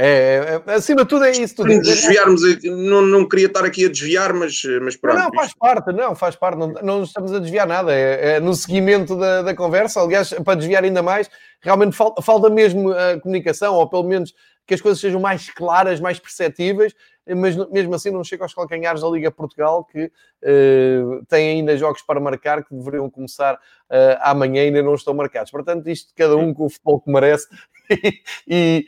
[0.00, 1.56] É, é, acima de tudo é isso.
[1.56, 5.18] Tudo desviarmos, não, não queria estar aqui a desviar, mas, mas pronto.
[5.18, 8.40] Não, não faz parte, não, faz parte, não, não estamos a desviar nada, é, é
[8.40, 11.28] no seguimento da, da, conversa, aliás, para desviar ainda mais,
[11.60, 14.32] realmente falta, falta mesmo a comunicação, ou pelo menos
[14.68, 16.94] que as coisas sejam mais claras, mais perceptíveis,
[17.36, 22.02] mas mesmo assim não chega aos calcanhares da Liga Portugal, que uh, tem ainda jogos
[22.02, 25.50] para marcar que deveriam começar uh, amanhã e ainda não estão marcados.
[25.50, 27.46] Portanto, isto cada um com o futebol que merece.
[28.46, 28.86] e,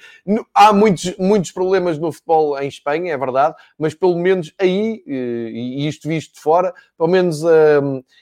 [0.54, 5.10] há muitos, muitos problemas no futebol em Espanha, é verdade, mas pelo menos aí, uh,
[5.10, 7.42] e isto visto de fora, pelo menos,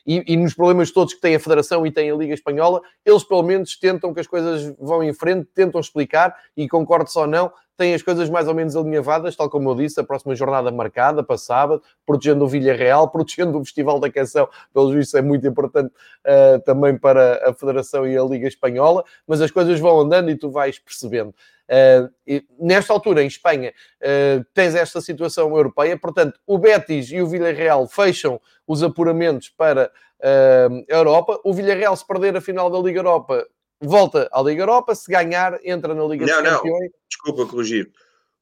[0.07, 3.25] e, e nos problemas todos que tem a Federação e tem a Liga Espanhola, eles
[3.25, 7.53] pelo menos tentam que as coisas vão em frente, tentam explicar, e concordo só não,
[7.79, 11.23] tem as coisas mais ou menos alinhavadas, tal como eu disse, a próxima jornada marcada
[11.23, 15.95] para sábado, protegendo o Villarreal, protegendo o Festival da Canção, pelo visto é muito importante
[16.27, 20.37] uh, também para a Federação e a Liga Espanhola, mas as coisas vão andando e
[20.37, 21.33] tu vais percebendo.
[21.71, 27.29] Uh, nesta altura, em Espanha, uh, tens esta situação europeia, portanto, o Betis e o
[27.29, 31.41] Villarreal fecham os apuramentos para a Europa.
[31.45, 33.47] O Villarreal, se perder a final da Liga Europa,
[33.81, 36.91] volta à Liga Europa, se ganhar, entra na Liga não, dos Campeões.
[36.91, 37.91] Não, desculpa corrigir.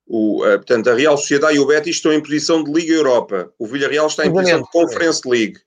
[0.07, 3.53] O, uh, portanto, a Real Sociedade e o Betis estão em posição de Liga Europa.
[3.59, 5.59] O Villarreal está em posição de Conference League.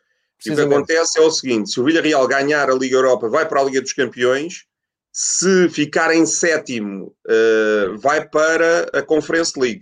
[0.45, 3.47] E o que acontece é o seguinte: se o Villarreal ganhar a Liga Europa, vai
[3.47, 4.65] para a Liga dos Campeões.
[5.11, 9.81] Se ficar em sétimo, uh, vai para a Conference League.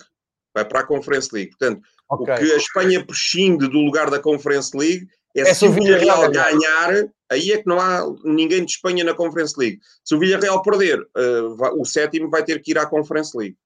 [0.56, 1.52] Vai para a Conference League.
[1.52, 2.34] Portanto, okay.
[2.34, 6.32] o que a Espanha prescinde do lugar da Conference League é, é se o Villarreal
[6.32, 9.79] ganhar, aí é que não há ninguém de Espanha na Conference League.
[10.03, 13.57] Se o Villarreal perder, uh, o sétimo vai ter que ir à Conference League.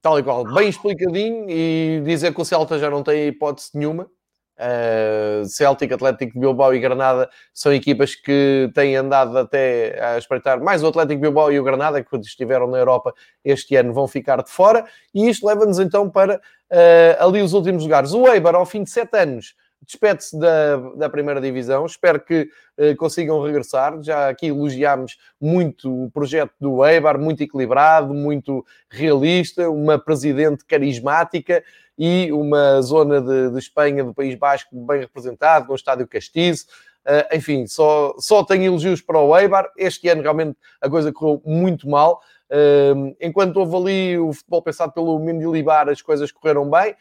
[0.00, 4.10] Tal e qual, bem explicadinho e dizer que o Celta já não tem hipótese nenhuma.
[4.58, 10.82] Uh, Celtic, Atlético Bilbao e Granada são equipas que têm andado até a espreitar mais
[10.82, 14.42] o Atlético Bilbao e o Granada, que quando estiveram na Europa este ano vão ficar
[14.42, 14.84] de fora,
[15.14, 18.12] e isto leva-nos então para uh, ali os últimos lugares.
[18.12, 19.54] O Eibar, ao fim de sete anos,
[19.84, 21.84] despede-se da, da primeira divisão.
[21.84, 24.00] Espero que eh, consigam regressar.
[24.02, 31.62] Já aqui elogiámos muito o projeto do Eibar, muito equilibrado, muito realista, uma presidente carismática
[31.98, 36.66] e uma zona de, de Espanha, do País Basco, bem representado, com o estádio Castizo.
[37.04, 39.68] Uh, enfim, só, só tenho elogios para o Eibar.
[39.76, 42.20] Este ano realmente a coisa correu muito mal.
[43.20, 46.94] Enquanto houve ali o futebol pensado pelo Mendilibar, as coisas correram bem.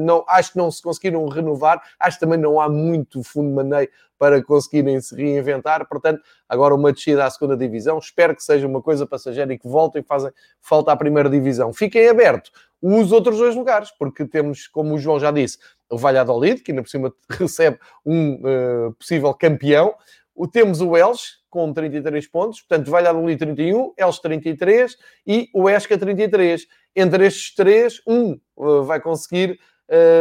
[0.00, 1.82] Não, acho que não se conseguiram renovar.
[1.98, 5.86] Acho que também não há muito fundo de maneio para conseguirem se reinventar.
[5.88, 7.98] Portanto, agora uma descida à segunda divisão.
[7.98, 10.30] Espero que seja uma coisa passageira e que voltem e fazem
[10.60, 11.72] falta à primeira divisão.
[11.72, 15.56] Fiquem abertos os outros dois lugares, porque temos, como o João já disse,
[15.88, 19.94] o Valladolid, que ainda por cima recebe um uh, possível campeão.
[20.34, 25.98] O, temos o Elche, com 33 pontos, portanto, Valladolid 31, Elche 33 e o Esca
[25.98, 26.66] 33.
[26.96, 29.58] Entre estes três, um uh, vai conseguir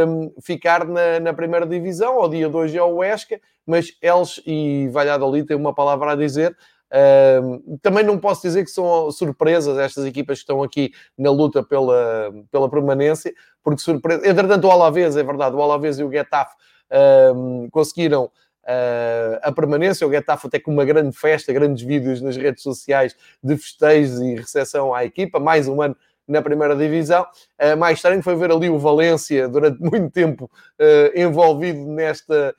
[0.07, 4.89] um, ficar na, na, primeira divisão, ao dia 2 é o Esca, mas Elche e
[4.89, 6.55] Valladolid têm uma palavra a dizer,
[6.91, 11.63] Uh, também não posso dizer que são surpresas estas equipas que estão aqui na luta
[11.63, 14.27] pela, pela permanência, porque surpresa.
[14.27, 16.53] Entretanto, o Alavés, é verdade, o Alavés e o Getafe
[16.91, 18.29] uh, conseguiram
[18.63, 20.07] uh, a permanência.
[20.07, 24.35] O Getafe até com uma grande festa, grandes vídeos nas redes sociais de festejos e
[24.35, 25.39] recepção à equipa.
[25.39, 25.95] Mais um ano
[26.27, 27.25] na primeira divisão.
[27.59, 32.55] Uh, mais estranho foi ver ali o Valência durante muito tempo uh, envolvido nesta,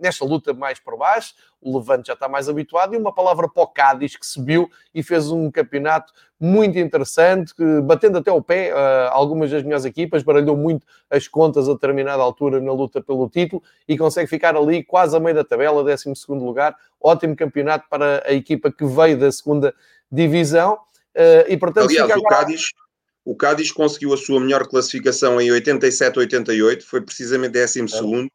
[0.00, 1.34] nesta luta mais por baixo.
[1.60, 2.94] O Levante já está mais habituado.
[2.94, 8.18] E uma palavra para o Cádiz que subiu e fez um campeonato muito interessante, batendo
[8.18, 8.72] até o pé
[9.10, 13.62] algumas das melhores equipas, baralhou muito as contas a determinada altura na luta pelo título
[13.88, 16.76] e consegue ficar ali quase a meio da tabela, 12 lugar.
[17.00, 19.74] Ótimo campeonato para a equipa que veio da segunda
[20.10, 20.78] divisão.
[21.14, 22.20] Uh, e, portanto, Aliás, agora...
[22.20, 22.62] o, Cádiz,
[23.24, 28.28] o Cádiz conseguiu a sua melhor classificação em 87-88, foi precisamente 12 é.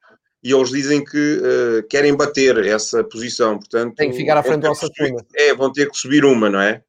[0.44, 3.96] E eles dizem que uh, querem bater essa posição, portanto...
[3.96, 5.26] Tem que ficar à frente do Osasuna.
[5.36, 6.82] É, vão ter que subir uma, não é?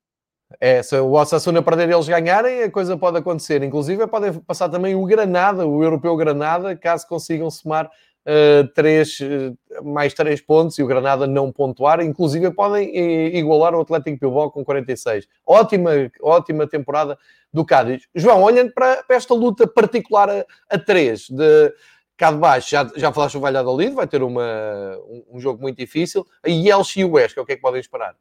[0.61, 3.63] É, se o Osasuna perder eles ganharem, a coisa pode acontecer.
[3.63, 9.85] Inclusive, pode passar também o Granada, o europeu Granada, caso consigam somar uh, três, uh,
[9.85, 14.65] mais três pontos e o Granada não pontuar, inclusive podem igualar o Atlético Bilbao com
[14.65, 15.27] 46.
[15.47, 15.91] Ótima,
[16.21, 17.19] ótima temporada
[17.53, 18.09] do Cádiz.
[18.15, 21.73] João, olhando para, para esta luta particular a, a três, de
[22.17, 25.77] cá de baixo, já, já falaste o Valladolid, vai ter uma, um, um jogo muito
[25.77, 28.15] difícil, e Elche e o Huesca, o que é que podem esperar?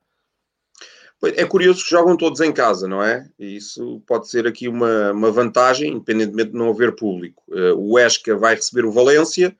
[1.23, 3.25] É curioso que jogam todos em casa, não é?
[3.39, 7.41] Isso pode ser aqui uma, uma vantagem, independentemente de não haver público.
[7.47, 9.55] Uh, o Huesca vai receber o Valência,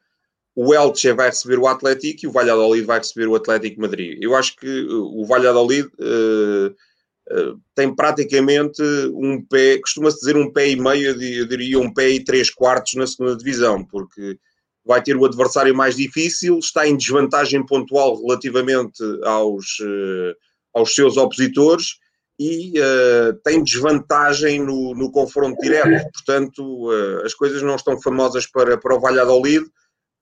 [0.54, 4.18] o Elche vai receber o Atlético e o Valladolid vai receber o Atlético Madrid.
[4.22, 6.76] Eu acho que o Valladolid uh,
[7.32, 8.82] uh, tem praticamente
[9.14, 12.94] um pé, costuma-se dizer um pé e meio, eu diria um pé e três quartos
[12.96, 14.38] na segunda divisão, porque
[14.86, 20.36] vai ter o adversário mais difícil, está em desvantagem pontual relativamente aos, uh,
[20.74, 21.98] aos seus opositores
[22.40, 22.74] e
[23.44, 26.12] tem desvantagem no, no confronto direto.
[26.12, 26.90] Portanto,
[27.24, 29.64] as coisas não estão famosas para, para o Valladolid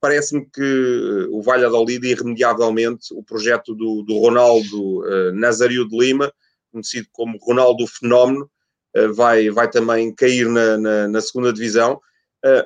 [0.01, 6.33] parece-me que eh, o Valladolid, irremediavelmente, o projeto do, do Ronaldo uh, Nazario de Lima,
[6.71, 8.49] conhecido como Ronaldo Fenómeno,
[8.97, 11.99] uh, vai, vai também cair na, na, na segunda divisão.
[12.45, 12.65] Uh,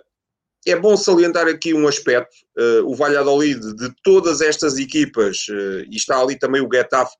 [0.67, 2.35] é bom salientar aqui um aspecto,
[2.85, 5.45] o Valladolid, de todas estas equipas,
[5.87, 7.15] e está ali também o Getafe,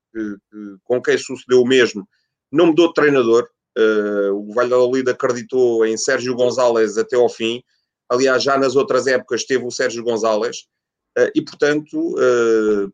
[0.83, 2.09] com quem sucedeu o mesmo,
[2.51, 3.47] não mudou de treinador,
[4.33, 7.61] o Valladolid acreditou em Sérgio González até ao fim,
[8.09, 10.65] Aliás, já nas outras épocas teve o Sérgio Gonzalez,
[11.17, 12.15] uh, e portanto,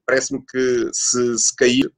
[0.06, 1.92] parece-me que se, se, cair,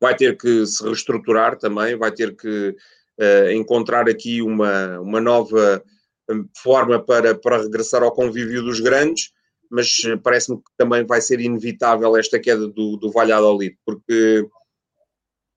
[0.00, 2.76] vai ter que se reestruturar também, vai ter que
[3.20, 5.82] uh, encontrar aqui uma, uma nova
[6.30, 9.30] hum, forma para, para regressar ao convívio dos grandes,
[9.70, 9.88] mas
[10.22, 14.46] parece-me que também vai ser inevitável esta queda do, do Valladolid, porque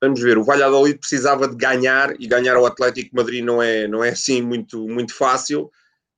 [0.01, 4.03] vamos ver, o Valladolid precisava de ganhar e ganhar ao Atlético Madrid não é, não
[4.03, 5.71] é assim muito, muito fácil.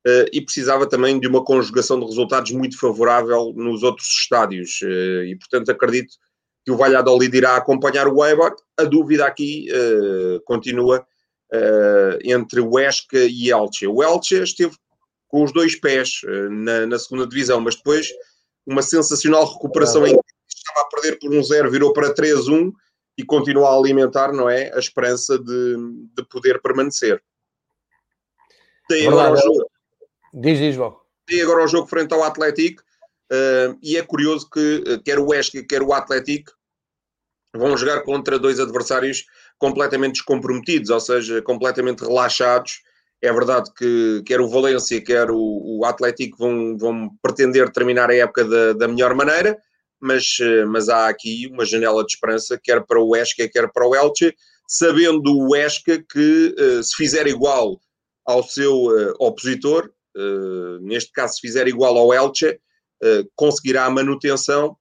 [0.06, 4.80] Uh, e precisava também de uma conjugação de resultados muito favorável nos outros estádios.
[4.80, 6.14] Uh, e, portanto, acredito
[6.64, 8.54] que o Valladolid irá acompanhar o Eibar.
[8.78, 11.06] A dúvida aqui uh, continua
[12.24, 13.84] entre o Esca e Elche.
[13.84, 14.76] O Elche esteve
[15.26, 18.08] com os dois pés na, na, segunda divisão, mas depois
[18.64, 22.70] uma sensacional recuperação em que estava a perder por um 0, virou para 3-1
[23.18, 25.76] e continua a alimentar, não é, a esperança de,
[26.16, 27.20] de poder permanecer.
[28.88, 29.70] Tem agora o jogo
[30.32, 30.76] Diz, diz.
[31.28, 32.82] E agora o jogo frente ao Atlético,
[33.32, 36.52] uh, e é curioso que uh, quer o Esque, quer o Atlético
[37.54, 39.24] vão jogar contra dois adversários
[39.58, 42.80] completamente descomprometidos, ou seja, completamente relaxados.
[43.20, 45.38] É verdade que quer o Valência, quer o,
[45.78, 49.58] o Atlético vão, vão pretender terminar a época da, da melhor maneira,
[50.00, 53.86] mas, uh, mas há aqui uma janela de esperança, quer para o Esca, quer para
[53.86, 54.34] o Elche,
[54.66, 57.80] sabendo o Esca que se fizer igual
[58.24, 58.72] ao seu
[59.18, 62.58] opositor, eh, neste caso, se fizer igual ao Elche,
[63.34, 64.76] conseguirá a manutenção,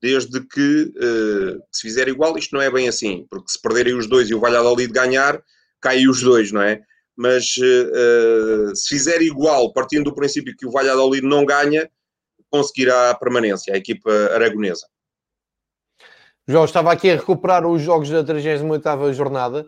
[0.00, 4.06] desde que, uh, se fizer igual, isto não é bem assim, porque se perderem os
[4.06, 5.42] dois e o Valladolid ganhar,
[5.80, 6.80] caem os dois, não é?
[7.16, 11.90] Mas se fizer igual, partindo do princípio que o Valladolid não ganha,
[12.48, 14.86] conseguirá a permanência, a equipa aragonesa.
[16.46, 19.66] João, estava aqui a recuperar os jogos da 38ª jornada,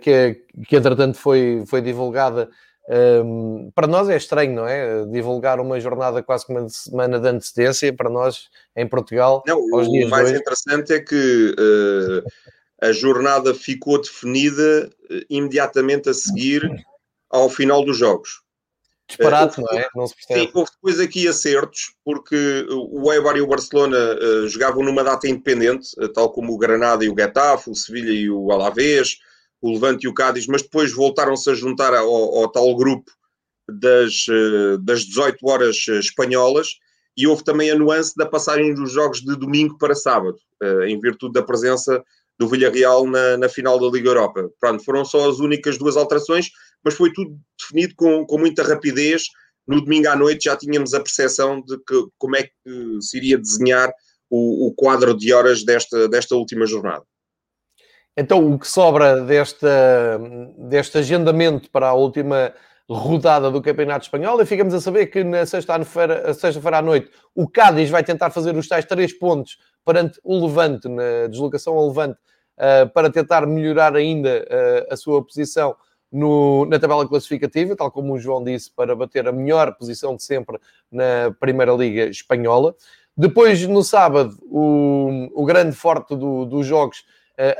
[0.00, 2.48] que, que entretanto foi, foi divulgada
[2.90, 5.04] um, para nós é estranho, não é?
[5.06, 9.42] Divulgar uma jornada quase com uma semana de antecedência, para nós em Portugal.
[9.46, 12.24] Não, o mais interessante é que uh,
[12.80, 16.66] a jornada ficou definida uh, imediatamente a seguir
[17.28, 18.40] ao final dos jogos.
[19.06, 19.88] Disparate, uh, não é?
[19.94, 20.40] Não se percebe.
[20.40, 25.28] Sim, houve depois aqui acertos, porque o Eibar e o Barcelona uh, jogavam numa data
[25.28, 29.18] independente, tal como o Granada e o Getafe, o Sevilha e o Alavés,
[29.60, 33.10] o Levante e o Cádiz, mas depois voltaram-se a juntar ao, ao tal grupo
[33.68, 34.26] das,
[34.80, 36.68] das 18 horas espanholas
[37.16, 40.38] e houve também a nuance da passagem dos jogos de domingo para sábado,
[40.86, 42.02] em virtude da presença
[42.38, 44.48] do Villarreal na, na final da Liga Europa.
[44.60, 46.50] Pronto, foram só as únicas duas alterações,
[46.84, 49.24] mas foi tudo definido com, com muita rapidez.
[49.66, 53.36] No domingo à noite já tínhamos a percepção de que, como é que se iria
[53.36, 53.92] desenhar
[54.30, 57.04] o, o quadro de horas desta, desta última jornada.
[58.20, 60.20] Então, o que sobra desta,
[60.58, 62.52] deste agendamento para a última
[62.90, 67.46] rodada do Campeonato Espanhol e ficamos a saber que na sexta-feira sexta à noite o
[67.46, 72.18] Cádiz vai tentar fazer os tais três pontos perante o Levante, na deslocação ao Levante,
[72.58, 75.76] uh, para tentar melhorar ainda uh, a sua posição
[76.10, 80.24] no, na tabela classificativa, tal como o João disse, para bater a melhor posição de
[80.24, 80.58] sempre
[80.90, 82.74] na Primeira Liga Espanhola.
[83.16, 87.04] Depois, no sábado, o, o grande forte do, dos jogos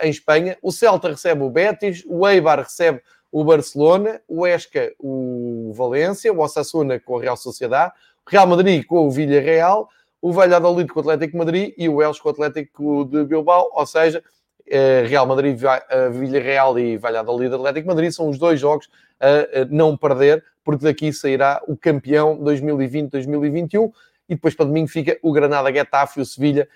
[0.02, 0.56] em Espanha.
[0.60, 3.00] O Celta recebe o Betis, o Eibar recebe
[3.30, 7.92] o Barcelona, o Esca o Valência, o Osasuna com a Real Sociedade,
[8.26, 9.88] o Real Madrid com o Villarreal,
[10.20, 13.86] o Valladolid com o Atlético Madrid e o Elche com o Atlético de Bilbao, ou
[13.86, 14.22] seja,
[14.66, 18.88] eh, Real Madrid, eh, Villarreal e Valladolid Atlético Madrid são os dois jogos
[19.20, 23.90] a não perder, porque daqui sairá o campeão 2020-2021
[24.28, 26.68] e depois para domingo fica o Granada Getafe o Sevilha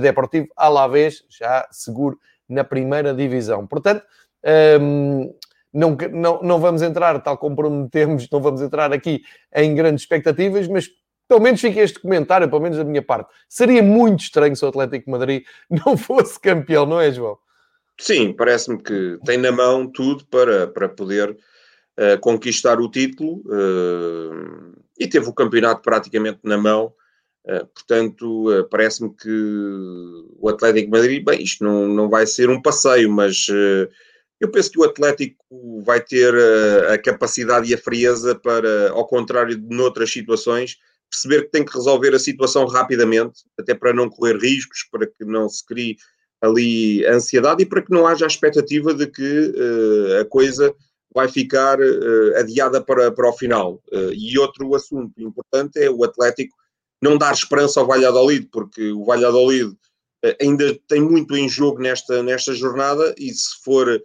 [0.00, 2.18] Deportivo Alavés, já seguro
[2.48, 3.66] na primeira divisão.
[3.66, 4.04] Portanto,
[4.80, 5.34] um,
[5.72, 9.22] não, não, não vamos entrar, tal como prometemos, não vamos entrar aqui
[9.54, 10.88] em grandes expectativas, mas
[11.28, 13.30] pelo menos fica este comentário, pelo menos da minha parte.
[13.48, 17.38] Seria muito estranho se o Atlético Madrid não fosse campeão, não é, João?
[17.98, 24.76] Sim, parece-me que tem na mão tudo para, para poder uh, conquistar o título uh,
[24.98, 26.92] e teve o campeonato praticamente na mão.
[27.46, 29.30] Uh, portanto, parece-me que
[30.38, 33.46] o Atlético Madrid, bem, isto não, não vai ser um passeio, mas
[34.40, 35.36] eu penso que o Atlético
[35.84, 36.34] vai ter
[36.90, 40.76] a capacidade e a frieza para, ao contrário de noutras situações,
[41.10, 45.24] perceber que tem que resolver a situação rapidamente, até para não correr riscos, para que
[45.24, 45.96] não se crie
[46.40, 50.74] ali ansiedade e para que não haja a expectativa de que uh, a coisa
[51.14, 53.82] vai ficar uh, adiada para, para o final.
[53.90, 56.54] Uh, e outro assunto importante é o Atlético
[57.08, 59.76] não dar esperança ao Valladolid, porque o Valladolid
[60.40, 64.00] ainda tem muito em jogo nesta, nesta jornada e se for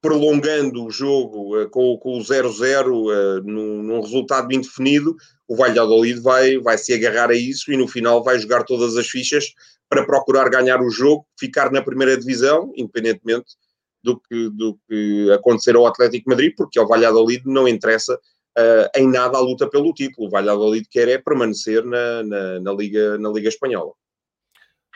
[0.00, 5.16] prolongando o jogo uh, com, com o 0-0 uh, num, num, resultado indefinido,
[5.46, 9.08] o Valladolid vai, vai se agarrar a isso e no final vai jogar todas as
[9.08, 9.46] fichas
[9.88, 13.56] para procurar ganhar o jogo, ficar na primeira divisão, independentemente
[14.02, 18.18] do que, do que acontecer ao Atlético Madrid, porque ao Valladolid não interessa
[18.56, 20.28] uh, em nada a luta pelo título.
[20.28, 23.92] O Valladolid quer é permanecer na, na, na Liga, na Liga Espanhola.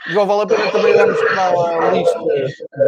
[0.09, 2.19] João, vale a pena também darmos para a lista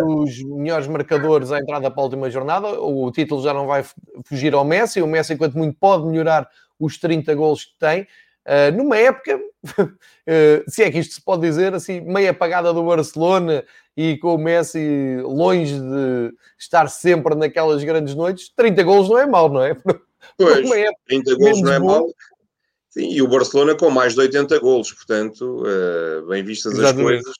[0.00, 2.80] dos melhores marcadores à entrada para a última jornada.
[2.80, 3.84] O título já não vai
[4.24, 5.00] fugir ao Messi.
[5.00, 6.48] O Messi, enquanto muito, pode melhorar
[6.78, 8.02] os 30 gols que tem.
[8.46, 12.82] Uh, numa época, uh, se é que isto se pode dizer, assim, meio apagada do
[12.82, 13.64] Barcelona
[13.96, 19.26] e com o Messi longe de estar sempre naquelas grandes noites, 30 gols não é
[19.26, 19.76] mau, não é?
[20.36, 20.68] Pois,
[21.06, 22.08] 30 gols não é mau.
[22.94, 27.16] Sim, e o Barcelona com mais de 80 golos, portanto, uh, bem vistas Exatamente.
[27.16, 27.34] as coisas,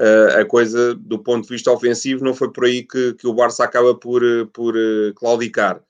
[0.00, 3.32] uh, a coisa do ponto de vista ofensivo não foi por aí que, que o
[3.32, 5.80] Barça acaba por, eh, por uh, claudicar.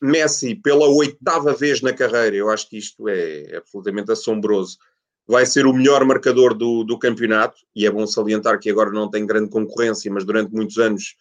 [0.00, 4.78] Messi, pela oitava vez na carreira, eu acho que isto é absolutamente assombroso,
[5.26, 9.10] vai ser o melhor marcador do, do campeonato, e é bom salientar que agora não
[9.10, 11.16] tem grande concorrência, mas durante muitos anos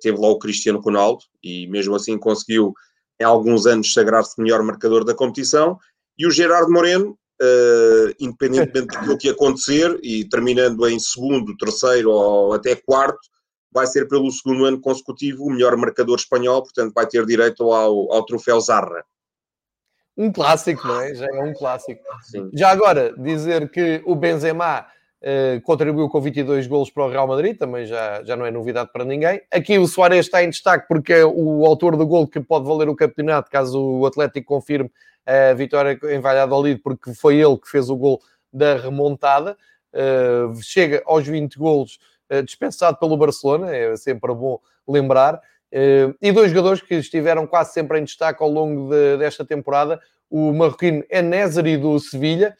[0.00, 2.74] teve lá o Cristiano Ronaldo, e mesmo assim conseguiu
[3.20, 5.78] em alguns anos sagrar-se melhor marcador da competição,
[6.18, 12.52] e o Gerardo Moreno, uh, independentemente daquilo que acontecer, e terminando em segundo, terceiro ou
[12.52, 13.20] até quarto,
[13.72, 18.12] vai ser pelo segundo ano consecutivo o melhor marcador espanhol, portanto vai ter direito ao,
[18.12, 19.04] ao troféu Zarra.
[20.16, 21.14] Um clássico, não é?
[21.14, 22.00] Já é um clássico.
[22.22, 22.50] Sim.
[22.54, 24.86] Já agora, dizer que o Benzema
[25.64, 29.04] contribuiu com 22 golos para o Real Madrid, também já, já não é novidade para
[29.04, 29.40] ninguém.
[29.50, 32.88] Aqui o Soares está em destaque porque é o autor do gol que pode valer
[32.88, 34.90] o campeonato, caso o Atlético confirme
[35.26, 38.20] a vitória em Valladolid, porque foi ele que fez o gol
[38.52, 39.56] da remontada.
[39.92, 41.98] Uh, chega aos 20 golos
[42.44, 45.40] dispensado pelo Barcelona, é sempre bom lembrar.
[46.20, 50.00] E dois jogadores que estiveram quase sempre em destaque ao longo de, desta temporada,
[50.30, 52.56] o marroquino Enézari do Sevilha,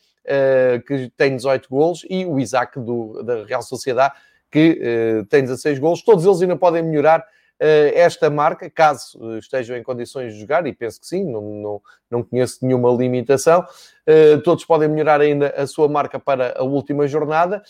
[0.87, 4.15] que tem 18 golos, e o Isaac do, da Real Sociedade,
[4.51, 4.81] que
[5.29, 6.03] tem 16 golos.
[6.03, 7.25] Todos eles ainda podem melhorar
[7.59, 12.23] esta marca, caso estejam em condições de jogar, e penso que sim, não, não, não
[12.23, 13.67] conheço nenhuma limitação,
[14.45, 17.63] todos podem melhorar ainda a sua marca para a última jornada.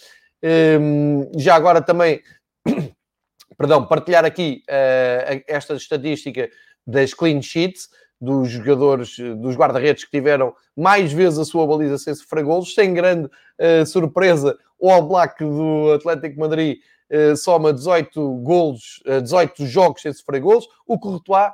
[1.37, 2.21] Já agora também,
[3.57, 4.63] perdão, partilhar aqui
[5.47, 6.51] esta estatística
[6.87, 7.89] das clean sheets,
[8.21, 12.95] dos jogadores, dos guarda-redes que tiveram mais vezes a sua baliza sem sofrer golos, sem
[12.95, 16.79] grande uh, surpresa, o All Black do Atlético Madrid
[17.11, 21.53] uh, soma 18 golos, uh, 18 jogos sem sofrer golos, o Courtois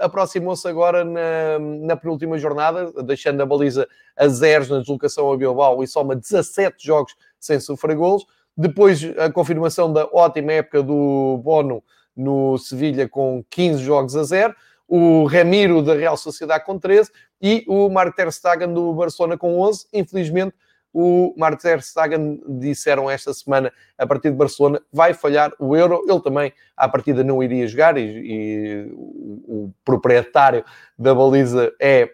[0.00, 3.86] aproximou-se agora na, na penúltima jornada, deixando a baliza
[4.16, 8.24] a zeros na deslocação a Bilbao e soma 17 jogos sem sofrer golos,
[8.56, 11.84] depois a confirmação da ótima época do Bono
[12.16, 14.54] no Sevilha com 15 jogos a zero,
[14.90, 19.60] o Ramiro da Real Sociedade com 13 e o Mark Ter Stegen do Barcelona com
[19.60, 19.86] 11.
[19.92, 20.52] Infelizmente,
[20.92, 26.04] o Mark Ter Stegen disseram esta semana, a partir de Barcelona, vai falhar o Euro.
[26.08, 30.64] Ele também, à partida, não iria jogar e, e o, proprietário
[30.98, 32.10] da baliza é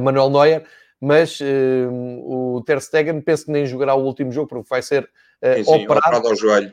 [0.00, 0.64] Manuel Neuer,
[1.00, 5.02] mas uh, o Ter Stegen penso que nem jogará o último jogo porque vai ser
[5.02, 5.98] uh, sim, sim, operado.
[5.98, 6.72] operado ao joelho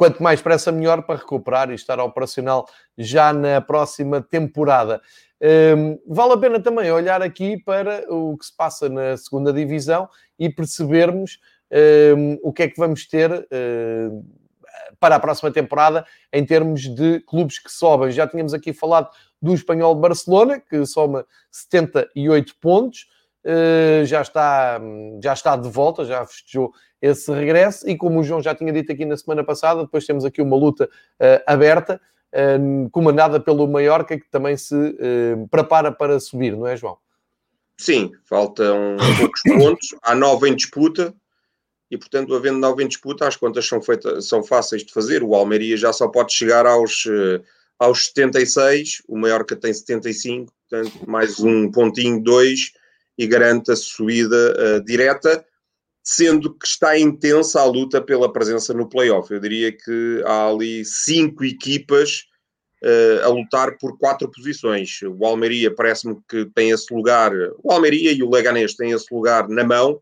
[0.00, 4.98] quanto mais pressa, melhor para recuperar e estar operacional já na próxima temporada.
[5.76, 10.08] Um, vale a pena também olhar aqui para o que se passa na segunda divisão
[10.38, 11.38] e percebermos
[12.16, 14.24] um, o que é que vamos ter um,
[14.98, 18.10] para a próxima temporada em termos de clubes que sobem.
[18.10, 19.10] Já tínhamos aqui falado
[19.42, 23.06] do Espanhol Barcelona, que soma 78 pontos.
[23.44, 24.80] Uh, já, está,
[25.22, 27.88] já está de volta, já festejou esse regresso.
[27.88, 30.56] E como o João já tinha dito aqui na semana passada, depois temos aqui uma
[30.56, 32.00] luta uh, aberta,
[32.34, 36.98] uh, comandada pelo Mallorca, que também se uh, prepara para subir, não é, João?
[37.78, 41.14] Sim, faltam poucos pontos, há nove em disputa.
[41.90, 45.24] E, portanto, havendo nove em disputa, as contas são, feitas, são fáceis de fazer.
[45.24, 47.04] O Almeria já só pode chegar aos,
[47.80, 52.72] aos 76, o Mallorca tem 75, portanto, mais um pontinho, dois,
[53.18, 55.44] e garante a subida uh, direta
[56.02, 59.32] sendo que está intensa a luta pela presença no playoff.
[59.32, 62.24] Eu diria que há ali cinco equipas
[62.82, 65.00] uh, a lutar por quatro posições.
[65.02, 67.32] O Almeria parece-me que tem esse lugar,
[67.62, 70.00] o Almeria e o Leganés têm esse lugar na mão.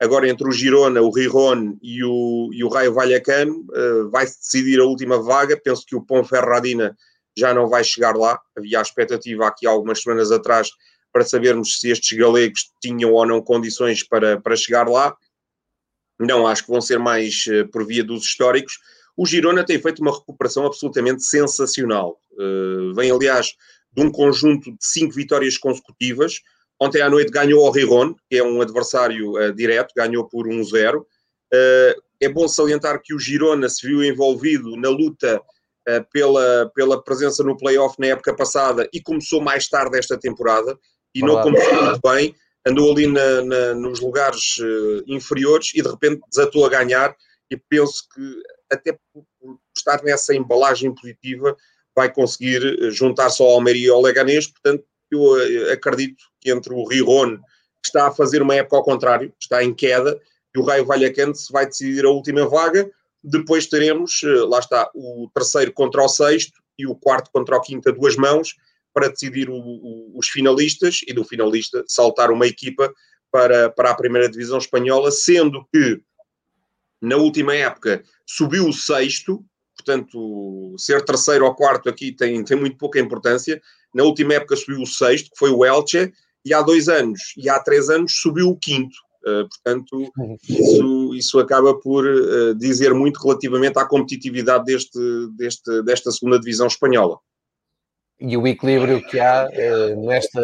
[0.00, 4.80] Agora, entre o Girona, o Riron e o, e o Raio Vallecano, uh, vai-se decidir
[4.80, 5.60] a última vaga.
[5.62, 6.96] Penso que o Ponferradina
[7.36, 8.40] já não vai chegar lá.
[8.56, 10.70] Havia a expectativa aqui algumas semanas atrás
[11.12, 15.14] para sabermos se estes galegos tinham ou não condições para, para chegar lá.
[16.20, 18.78] Não, acho que vão ser mais uh, por via dos históricos.
[19.16, 22.20] O Girona tem feito uma recuperação absolutamente sensacional.
[22.32, 23.54] Uh, vem, aliás,
[23.92, 26.40] de um conjunto de cinco vitórias consecutivas.
[26.80, 31.04] Ontem à noite ganhou ao Riron, que é um adversário uh, direto, ganhou por 1-0.
[32.20, 35.42] é bom salientar que o Girona se viu envolvido na luta
[36.12, 40.78] pela, pela presença no playoff na época passada e começou mais tarde esta temporada
[41.14, 41.32] e Olá.
[41.32, 42.34] não começou muito bem
[42.66, 47.14] andou ali na, na, nos lugares uh, inferiores e de repente desatou a ganhar.
[47.50, 48.42] E penso que
[48.72, 51.56] até por, por estar nessa embalagem positiva
[51.96, 56.72] vai conseguir eh, juntar-se ao Almeria e ao Leganés, portanto eu uh, acredito que entre
[56.72, 60.18] o Riron, que está a fazer uma época ao contrário, está em queda,
[60.54, 62.88] e o Raio Vallecano se vai decidir a última vaga,
[63.22, 67.88] depois teremos, lá está, o terceiro contra o sexto e o quarto contra o quinto
[67.88, 68.54] a duas mãos,
[68.92, 72.92] para decidir o, o, os finalistas e do finalista saltar uma equipa
[73.30, 76.00] para, para a primeira divisão espanhola, sendo que
[77.00, 79.44] na última época subiu o sexto,
[79.76, 83.60] portanto, ser terceiro ou quarto aqui tem, tem muito pouca importância.
[83.94, 86.12] Na última época subiu o sexto, que foi o Elche,
[86.44, 88.96] e há dois anos e há três anos subiu o quinto.
[89.22, 90.10] Uh, portanto,
[90.48, 94.98] isso, isso acaba por uh, dizer muito relativamente à competitividade deste,
[95.36, 97.18] deste, desta segunda divisão espanhola
[98.20, 100.42] e o equilíbrio que há uh, nesta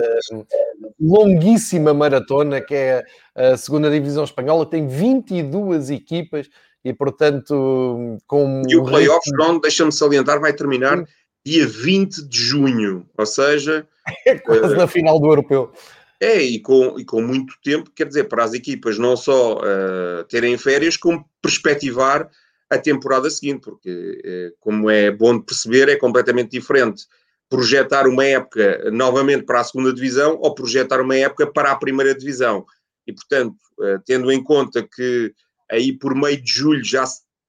[0.99, 3.05] longuíssima maratona que é
[3.35, 6.49] a segunda divisão espanhola, tem 22 equipas
[6.83, 8.62] e, portanto, com.
[8.68, 11.05] E o playoff, João, deixa-me salientar, vai terminar
[11.45, 13.87] dia 20 de junho, ou seja.
[14.24, 15.72] É quase uh, na final do europeu.
[16.20, 20.22] É, e com, e com muito tempo, quer dizer, para as equipas não só uh,
[20.29, 22.31] terem férias, como perspectivar
[22.70, 27.07] a temporada seguinte, porque, como é bom de perceber, é completamente diferente
[27.49, 32.15] projetar uma época novamente para a segunda divisão ou projetar uma época para a primeira
[32.15, 32.67] divisão.
[33.07, 35.33] E, portanto, eh, tendo em conta que
[35.71, 37.05] aí por meio de julho já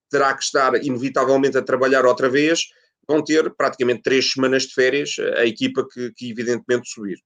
[0.10, 2.68] terá que estar inevitavelmente a trabalhar outra vez,
[3.08, 7.20] vão ter praticamente três semanas de férias a equipa que, que evidentemente subir.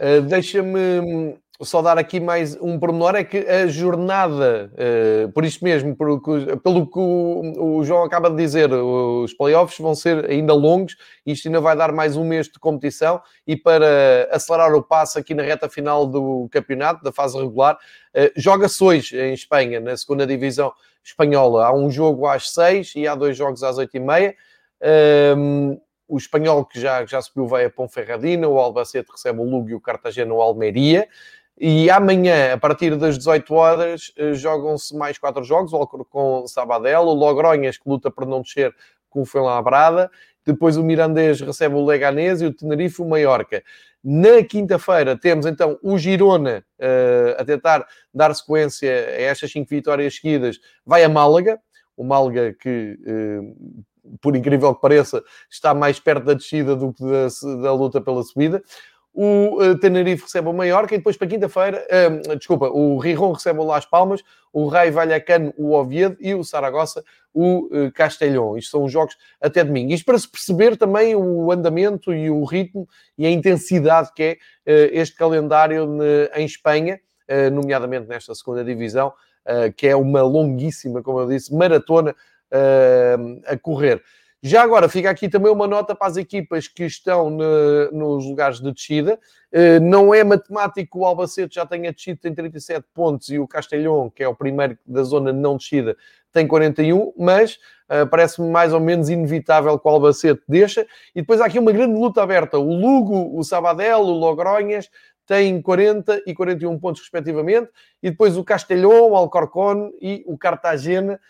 [0.00, 5.64] Uh, Deixa-me só dar aqui mais um pormenor, é que a jornada, uh, por isto
[5.64, 6.20] mesmo, por,
[6.62, 10.96] pelo que o, o, João acaba de dizer, os playoffs vão ser ainda longos,
[11.26, 15.34] isto ainda vai dar mais um mês de competição, e para acelerar o passo aqui
[15.34, 20.26] na reta final do campeonato, da fase regular, uh, joga-se hoje em Espanha, na segunda
[20.26, 21.66] divisão espanhola.
[21.66, 24.36] Há um jogo às seis e há dois jogos às oito e meia.
[25.36, 29.68] Um, o espanhol que já, já subiu vai a Ponferradina, o Albacete recebe o Lugo
[29.70, 31.08] e o Cartagena o Almeria.
[31.60, 37.02] E amanhã, a partir das 18 horas, eh, jogam-se mais quatro jogos, o com Sabadell,
[37.02, 38.74] o Logronhas, que luta para não descer
[39.10, 40.10] com o Fuenlabrada,
[40.46, 43.62] depois o Mirandês recebe o Leganés e o Tenerife o Mallorca.
[44.02, 50.14] Na quinta-feira temos então o Girona uh, a tentar dar sequência a estas cinco vitórias
[50.14, 51.60] seguidas, vai a Málaga,
[51.96, 53.84] o Málaga que uh,
[54.20, 57.28] por incrível que pareça, está mais perto da descida do que da,
[57.62, 58.62] da luta pela subida.
[59.20, 63.58] O uh, Tenerife recebe o Mallorca e depois para quinta-feira, uh, desculpa, o Rijon recebe
[63.58, 67.02] o Las Palmas, o Rai Vallecano o Oviedo e o Saragossa
[67.34, 68.56] o uh.
[68.56, 69.92] Isto são os jogos até domingo.
[69.92, 72.88] Isto para se perceber também o andamento e o ritmo
[73.18, 74.38] e a intensidade que é
[74.92, 77.00] este calendário ne, em Espanha,
[77.52, 79.12] nomeadamente nesta segunda divisão,
[79.76, 82.14] que é uma longuíssima, como eu disse, maratona
[83.46, 84.00] a correr.
[84.40, 88.60] Já agora fica aqui também uma nota para as equipas que estão ne, nos lugares
[88.60, 89.18] de descida.
[89.52, 94.08] Uh, não é matemático o Albacete já tenha descido, tem 37 pontos, e o Castelhão,
[94.14, 95.96] que é o primeiro da zona não descida,
[96.32, 97.58] tem 41, mas
[97.90, 100.86] uh, parece-me mais ou menos inevitável que o Albacete deixa.
[101.16, 102.58] E depois há aqui uma grande luta aberta.
[102.58, 104.88] O Lugo, o Sabadell, o Logronhas
[105.26, 107.70] têm 40 e 41 pontos respectivamente,
[108.02, 111.20] e depois o Castelhão, o Alcorcón e o Cartagena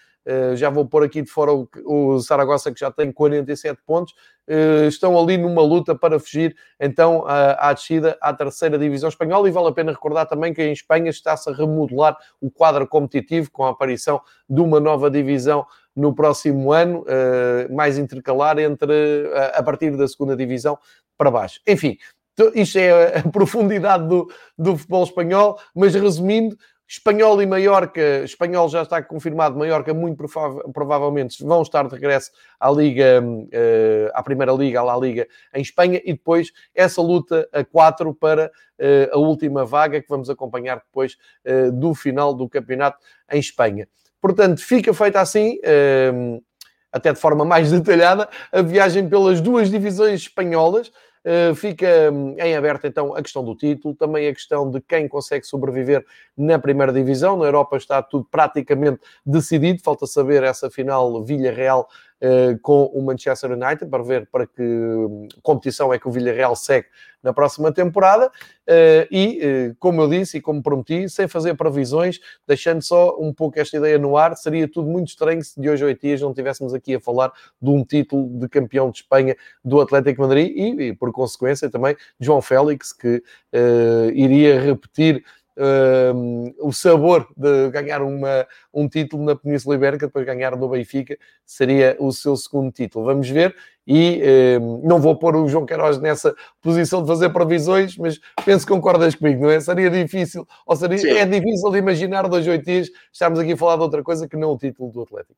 [0.55, 4.15] já vou pôr aqui de fora o, o Saragossa, que já tem 47 pontos.
[4.49, 9.49] Uh, estão ali numa luta para fugir então à, à descida à terceira divisão espanhola.
[9.49, 13.51] E vale a pena recordar também que em Espanha está-se a remodelar o quadro competitivo
[13.51, 19.63] com a aparição de uma nova divisão no próximo ano, uh, mais intercalar entre a
[19.63, 20.79] partir da segunda divisão
[21.17, 21.61] para baixo.
[21.67, 21.99] Enfim,
[22.55, 26.57] isto é a profundidade do, do futebol espanhol, mas resumindo,
[26.89, 30.25] Espanhol e Mallorca, Espanhol já está confirmado, Mallorca muito
[30.73, 35.61] provavelmente vão estar de regresso à Liga, uh, à Primeira Liga, à La Liga em
[35.61, 40.77] Espanha e depois essa luta a quatro para uh, a última vaga que vamos acompanhar
[40.77, 42.99] depois uh, do final do campeonato
[43.31, 43.87] em Espanha.
[44.19, 45.61] Portanto, fica feita assim,
[46.91, 50.91] até de forma mais detalhada, a viagem pelas duas divisões espanholas.
[51.31, 55.07] Eh, fica hum, em aberto então a questão do título, também a questão de quem
[55.07, 56.03] consegue sobreviver
[56.35, 57.37] na primeira divisão.
[57.37, 61.87] Na Europa está tudo praticamente decidido, falta saber essa final Villarreal
[62.63, 66.89] com o Manchester United para ver para que hum, competição é que o Villarreal segue
[67.23, 68.29] na próxima temporada.
[68.67, 69.41] Uh, e,
[69.71, 73.77] uh, como eu disse e como prometi, sem fazer previsões, deixando só um pouco esta
[73.77, 76.75] ideia no ar, seria tudo muito estranho se de hoje a oito dias não estivéssemos
[76.75, 80.93] aqui a falar de um título de campeão de Espanha do Atlético Madrid e, e
[80.95, 83.23] por consequência, também João Félix, que
[84.15, 85.25] iria repetir
[86.59, 91.97] o sabor de ganhar uma, um título na Península Ibérica, depois ganhar no Benfica, seria
[91.99, 93.05] o seu segundo título.
[93.05, 93.55] Vamos ver.
[93.87, 94.21] E
[94.83, 99.15] não vou pôr o João Queiroz nessa posição de fazer previsões, mas penso que concordas
[99.15, 99.59] comigo, não é?
[99.61, 103.77] Seria difícil, ou seria, é difícil de imaginar dois, oito dias estarmos aqui a falar
[103.77, 105.35] de outra coisa que não o título do Atlético.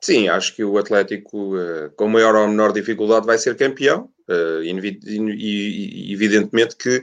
[0.00, 4.08] Sim, acho que o Atlético, uh, com maior ou menor dificuldade, vai ser campeão.
[4.28, 7.02] Uh, e, evidentemente que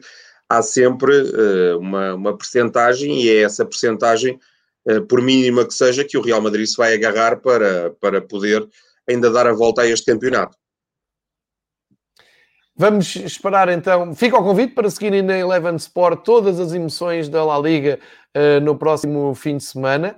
[0.50, 4.40] há sempre uh, uma, uma percentagem, e é essa percentagem,
[4.88, 8.68] uh, por mínima que seja, que o Real Madrid se vai agarrar para, para poder
[9.08, 10.58] ainda dar a volta a este campeonato.
[12.76, 14.16] Vamos esperar então.
[14.16, 18.00] Fica o convite para seguirem na Eleven Sport todas as emoções da La Liga
[18.36, 20.16] uh, no próximo fim de semana,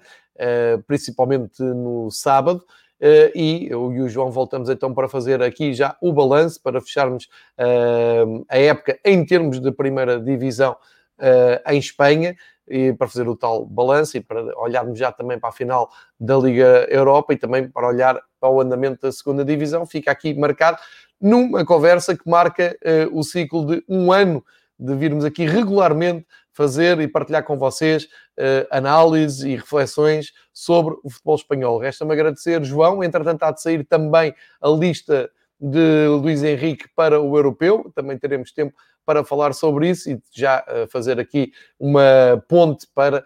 [0.88, 2.66] principalmente no sábado.
[3.02, 6.80] Uh, e eu e o João voltamos então para fazer aqui já o balanço, para
[6.80, 7.28] fecharmos
[7.58, 10.74] uh, a época em termos de primeira divisão
[11.18, 12.36] uh, em Espanha,
[12.68, 15.90] e para fazer o tal balanço e para olharmos já também para a final
[16.20, 19.84] da Liga Europa e também para olhar para o andamento da segunda divisão.
[19.84, 20.78] Fica aqui marcado
[21.20, 22.78] numa conversa que marca
[23.12, 24.46] o ciclo de um ano
[24.80, 31.10] de virmos aqui regularmente fazer e partilhar com vocês uh, análises e reflexões sobre o
[31.10, 31.78] futebol espanhol.
[31.78, 33.04] Resta-me agradecer, João.
[33.04, 35.30] Entretanto, há de sair também a lista
[35.60, 37.92] de Luís Henrique para o europeu.
[37.96, 38.74] Também teremos tempo
[39.06, 43.24] para falar sobre isso e já uh, fazer aqui uma ponte para uh,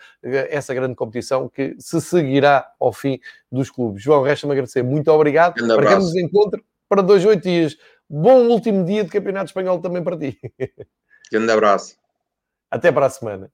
[0.49, 3.19] essa grande competição que se seguirá ao fim
[3.51, 4.03] dos clubes.
[4.03, 4.83] João, resta-me agradecer.
[4.83, 5.61] Muito obrigado.
[5.63, 7.77] Um Marcamos encontro para dois, oito dias.
[8.09, 10.39] Bom último dia de Campeonato Espanhol também para ti.
[11.31, 12.04] Grande abraço.
[12.71, 13.51] Até para a semana.